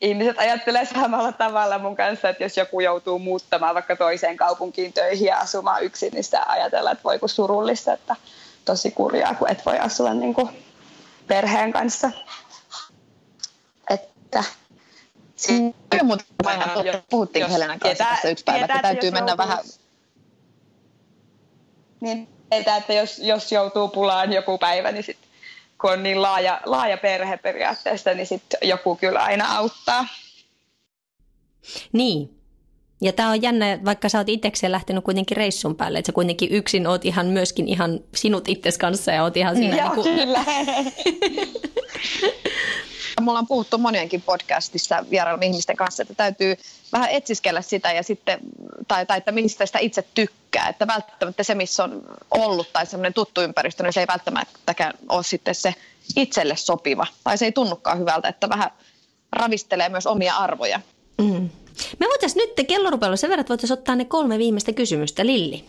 ihmiset 0.00 0.38
ajattelee 0.38 0.84
samalla 0.84 1.32
tavalla 1.32 1.78
mun 1.78 1.96
kanssa, 1.96 2.28
että 2.28 2.42
jos 2.44 2.56
joku 2.56 2.80
joutuu 2.80 3.18
muuttamaan 3.18 3.74
vaikka 3.74 3.96
toiseen 3.96 4.36
kaupunkiin 4.36 4.92
töihin 4.92 5.26
ja 5.26 5.38
asumaan 5.38 5.84
yksin, 5.84 6.12
niin 6.12 6.24
sitä 6.24 6.44
ajatellaan, 6.48 6.92
että 6.92 7.04
voi 7.04 7.18
kun 7.18 7.28
surullista, 7.28 7.92
että 7.92 8.16
tosi 8.64 8.90
kurjaa, 8.90 9.34
kun 9.34 9.50
et 9.50 9.66
voi 9.66 9.78
asua 9.78 10.14
niin 10.14 10.34
kuin 10.34 10.48
perheen 11.26 11.72
kanssa. 11.72 12.10
Että 13.90 14.44
Kyllä, 15.46 16.04
mutta 16.04 16.24
puhuttiin 17.10 17.50
Helenan 17.50 17.78
kanssa 17.78 18.04
tässä 18.04 18.28
yksi 18.28 18.44
päivä, 18.44 18.64
että 18.64 18.82
täytyy 18.82 19.10
mennä 19.10 19.30
joutuu, 19.30 19.46
vähän... 19.46 19.58
Niin, 22.00 22.28
että 22.50 22.92
jos, 22.92 23.18
jos 23.18 23.52
joutuu 23.52 23.88
pulaan 23.88 24.32
joku 24.32 24.58
päivä, 24.58 24.92
niin 24.92 25.04
sitten 25.04 25.28
kun 25.80 25.92
on 25.92 26.02
niin 26.02 26.22
laaja, 26.22 26.60
laaja 26.64 26.98
perhe 26.98 27.36
periaatteessa, 27.36 28.14
niin 28.14 28.26
sitten 28.26 28.58
joku 28.62 28.96
kyllä 28.96 29.22
aina 29.22 29.56
auttaa. 29.56 30.06
Niin. 31.92 32.34
Ja 33.00 33.12
tämä 33.12 33.30
on 33.30 33.42
jännä, 33.42 33.78
vaikka 33.84 34.08
sä 34.08 34.18
oot 34.18 34.28
itsekseen 34.28 34.72
lähtenyt 34.72 35.04
kuitenkin 35.04 35.36
reissun 35.36 35.76
päälle, 35.76 35.98
että 35.98 36.06
sä 36.06 36.12
kuitenkin 36.12 36.52
yksin 36.52 36.86
oot 36.86 37.04
ihan 37.04 37.26
myöskin 37.26 37.68
ihan 37.68 38.00
sinut 38.14 38.48
itses 38.48 38.78
kanssa 38.78 39.12
ja 39.12 39.22
oot 39.22 39.36
ihan 39.36 39.56
siinä. 39.56 39.76
Joo, 39.76 39.94
niin 39.94 39.94
kuin... 39.94 40.14
kyllä. 40.14 40.44
Mulla 43.20 43.38
on 43.38 43.46
puhuttu 43.46 43.78
monienkin 43.78 44.22
podcastissa 44.22 45.04
vierailun 45.10 45.42
ihmisten 45.42 45.76
kanssa, 45.76 46.02
että 46.02 46.14
täytyy 46.14 46.56
vähän 46.92 47.10
etsiskellä 47.10 47.62
sitä 47.62 47.92
ja 47.92 48.02
sitten, 48.02 48.38
tai, 48.88 49.06
tai 49.06 49.18
että 49.18 49.32
mistä 49.32 49.66
sitä 49.66 49.78
itse 49.78 50.04
tykkää. 50.14 50.68
Että 50.68 50.86
välttämättä 50.86 51.42
se, 51.42 51.54
missä 51.54 51.84
on 51.84 52.02
ollut 52.30 52.72
tai 52.72 52.86
semmoinen 52.86 53.14
tuttu 53.14 53.40
ympäristö, 53.40 53.82
niin 53.82 53.92
se 53.92 54.00
ei 54.00 54.06
välttämättäkään 54.06 54.94
ole 55.08 55.22
sitten 55.22 55.54
se 55.54 55.74
itselle 56.16 56.56
sopiva. 56.56 57.06
Tai 57.24 57.38
se 57.38 57.44
ei 57.44 57.52
tunnukaan 57.52 57.98
hyvältä, 57.98 58.28
että 58.28 58.48
vähän 58.48 58.70
ravistelee 59.32 59.88
myös 59.88 60.06
omia 60.06 60.36
arvoja. 60.36 60.80
Mm. 61.18 61.48
Me 61.98 62.06
voitaisiin 62.06 62.48
nyt, 62.56 62.66
kello 62.66 62.90
rupeaa 62.90 63.16
sen 63.16 63.30
verran, 63.30 63.40
että 63.40 63.48
voitaisiin 63.48 63.78
ottaa 63.78 63.96
ne 63.96 64.04
kolme 64.04 64.38
viimeistä 64.38 64.72
kysymystä. 64.72 65.26
Lilli. 65.26 65.64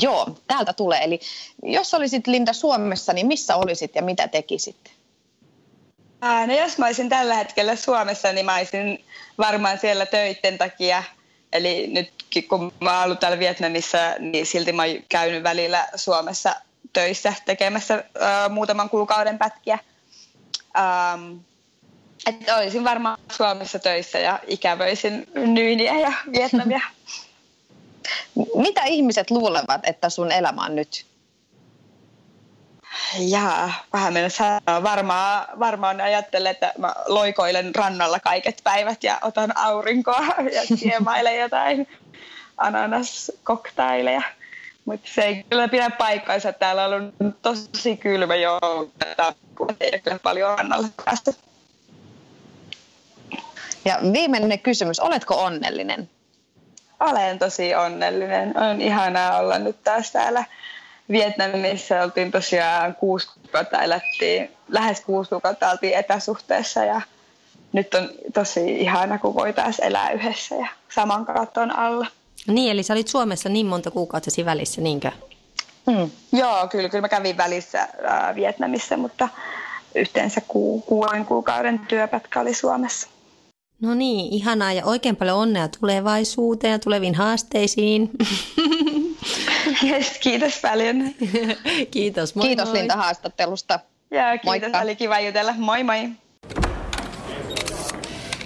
Joo, 0.00 0.38
täältä 0.46 0.72
tulee. 0.72 1.04
Eli 1.04 1.20
jos 1.62 1.94
olisit 1.94 2.26
Linda 2.26 2.52
Suomessa, 2.52 3.12
niin 3.12 3.26
missä 3.26 3.56
olisit 3.56 3.94
ja 3.94 4.02
mitä 4.02 4.28
tekisit? 4.28 4.76
Ää, 6.24 6.46
no 6.46 6.54
jos 6.54 6.78
mä 6.78 6.86
olisin 6.86 7.08
tällä 7.08 7.34
hetkellä 7.34 7.76
Suomessa, 7.76 8.32
niin 8.32 8.46
mä 8.46 8.56
olisin 8.56 9.04
varmaan 9.38 9.78
siellä 9.78 10.06
töiden 10.06 10.58
takia. 10.58 11.02
Eli 11.52 11.86
nyt 11.86 12.12
kun 12.48 12.72
mä 12.80 12.96
oon 12.96 13.04
ollut 13.04 13.20
täällä 13.20 13.38
Vietnamissa, 13.38 13.98
niin 14.18 14.46
silti 14.46 14.72
mä 14.72 14.82
oon 14.82 15.02
käynyt 15.08 15.42
välillä 15.42 15.88
Suomessa 15.96 16.54
töissä 16.92 17.34
tekemässä 17.44 18.04
ää, 18.20 18.48
muutaman 18.48 18.90
kuukauden 18.90 19.38
pätkiä. 19.38 19.78
Ähm, 20.76 21.36
että 22.26 22.56
olisin 22.56 22.84
varmaan 22.84 23.18
Suomessa 23.32 23.78
töissä 23.78 24.18
ja 24.18 24.38
ikävöisin 24.46 25.26
Nyyniä 25.34 25.98
ja 25.98 26.12
Vietnamia. 26.32 26.80
Mitä 28.64 28.84
ihmiset 28.84 29.30
luulevat, 29.30 29.80
että 29.82 30.10
sun 30.10 30.32
elämä 30.32 30.64
on 30.64 30.76
nyt? 30.76 31.06
Jaa, 33.18 33.72
vähän 33.92 34.12
mennessä 34.12 34.60
varmaan, 34.66 35.46
varmaan 35.58 36.00
ajattelen, 36.00 36.50
että 36.50 36.72
mä 36.78 36.94
loikoilen 37.06 37.74
rannalla 37.74 38.20
kaiket 38.20 38.60
päivät 38.64 39.04
ja 39.04 39.18
otan 39.22 39.56
aurinkoa 39.56 40.26
ja 40.52 40.62
siemailen 40.78 41.38
jotain 41.38 41.88
ananaskoktaileja. 42.56 44.22
Mutta 44.84 45.10
se 45.14 45.22
ei 45.22 45.44
kyllä 45.50 45.68
pidä 45.68 45.90
paikkaansa. 45.90 46.52
Täällä 46.52 46.84
on 46.84 46.92
ollut 46.92 47.42
tosi 47.42 47.96
kylmä 47.96 48.34
jo, 48.34 48.60
ei 49.80 50.00
kyllä 50.00 50.18
paljon 50.22 50.58
rannalla 50.58 50.88
päästä. 51.04 51.32
Ja 53.84 53.98
viimeinen 54.12 54.58
kysymys, 54.58 55.00
oletko 55.00 55.34
onnellinen? 55.34 56.10
Olen 57.00 57.38
tosi 57.38 57.74
onnellinen. 57.74 58.58
On 58.58 58.80
ihanaa 58.80 59.38
olla 59.38 59.58
nyt 59.58 59.84
taas 59.84 60.12
täällä 60.12 60.44
Vietnamissa. 61.10 62.02
Oltiin 62.02 62.30
tosiaan 62.30 62.94
kuusi 62.94 63.28
kuukautta, 63.34 63.82
elettiin, 63.82 64.50
lähes 64.68 65.00
kuusi 65.00 65.30
kuukautta 65.30 65.70
oltiin 65.70 65.94
etäsuhteessa 65.94 66.84
ja 66.84 67.00
nyt 67.72 67.94
on 67.94 68.10
tosi 68.34 68.80
ihana, 68.80 69.18
kun 69.18 69.34
voi 69.34 69.52
taas 69.52 69.78
elää 69.78 70.10
yhdessä 70.10 70.54
ja 70.54 70.66
saman 70.94 71.26
katon 71.26 71.76
alla. 71.76 72.06
Niin, 72.46 72.70
eli 72.70 72.82
sä 72.82 72.94
olit 72.94 73.08
Suomessa 73.08 73.48
niin 73.48 73.66
monta 73.66 73.90
kuukautta 73.90 74.30
välissä, 74.44 74.80
niinkö? 74.80 75.10
Hmm. 75.90 76.10
Joo, 76.32 76.68
kyllä, 76.68 76.88
kyllä 76.88 77.02
mä 77.02 77.08
kävin 77.08 77.36
välissä 77.36 77.80
äh, 77.82 78.34
Vietnamissa, 78.34 78.96
mutta 78.96 79.28
yhteensä 79.94 80.40
ku, 80.48 80.80
kuuden 80.80 81.24
kuukauden 81.24 81.78
työpätkä 81.78 82.40
oli 82.40 82.54
Suomessa. 82.54 83.08
No 83.80 83.94
niin, 83.94 84.32
ihanaa 84.32 84.72
ja 84.72 84.84
oikein 84.84 85.16
paljon 85.16 85.38
onnea 85.38 85.68
tulevaisuuteen 85.80 86.72
ja 86.72 86.78
tuleviin 86.78 87.14
haasteisiin. 87.14 88.10
Yes, 89.84 90.18
kiitos 90.18 90.60
paljon. 90.62 90.96
kiitos, 91.90 92.34
moi 92.34 92.46
Kiitos 92.46 92.68
moi. 92.68 92.78
Linda 92.78 92.96
haastattelusta. 92.96 93.80
Ja 94.10 94.38
kiitos, 94.38 94.44
Moikka. 94.44 94.80
oli 94.80 94.96
kiva 94.96 95.20
jutella. 95.20 95.54
Moi 95.58 95.84
moi. 95.84 96.08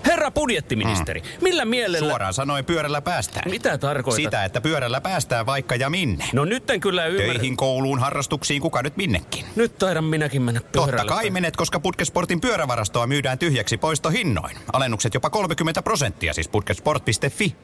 Herra 0.06 0.30
budjettiministeri, 0.30 1.22
millä 1.40 1.64
mielellä... 1.64 2.08
Suoraan 2.08 2.34
sanoen 2.34 2.64
pyörällä 2.64 3.00
päästään. 3.02 3.50
Mitä 3.50 3.78
tarkoitat? 3.78 4.24
Sitä, 4.24 4.44
että 4.44 4.60
pyörällä 4.60 5.00
päästään 5.00 5.46
vaikka 5.46 5.76
ja 5.76 5.90
minne. 5.90 6.24
No 6.32 6.44
nyt 6.44 6.70
en 6.70 6.80
kyllä 6.80 7.06
ymmärrä. 7.06 7.32
Töihin, 7.32 7.56
kouluun, 7.56 7.98
harrastuksiin, 7.98 8.62
kuka 8.62 8.82
nyt 8.82 8.96
minnekin. 8.96 9.44
Nyt 9.56 9.78
taidan 9.78 10.04
minäkin 10.04 10.42
mennä 10.42 10.60
pyörällä. 10.72 10.96
Totta 10.96 11.14
kai 11.14 11.30
menet, 11.30 11.56
koska 11.56 11.80
Putkesportin 11.80 12.40
pyörävarastoa 12.40 13.06
myydään 13.06 13.38
tyhjäksi 13.38 13.76
poistohinnoin. 13.76 14.56
Alennukset 14.72 15.14
jopa 15.14 15.30
30 15.30 15.82
prosenttia, 15.82 16.34
siis 16.34 16.48
putkesport.fi. 16.48 17.56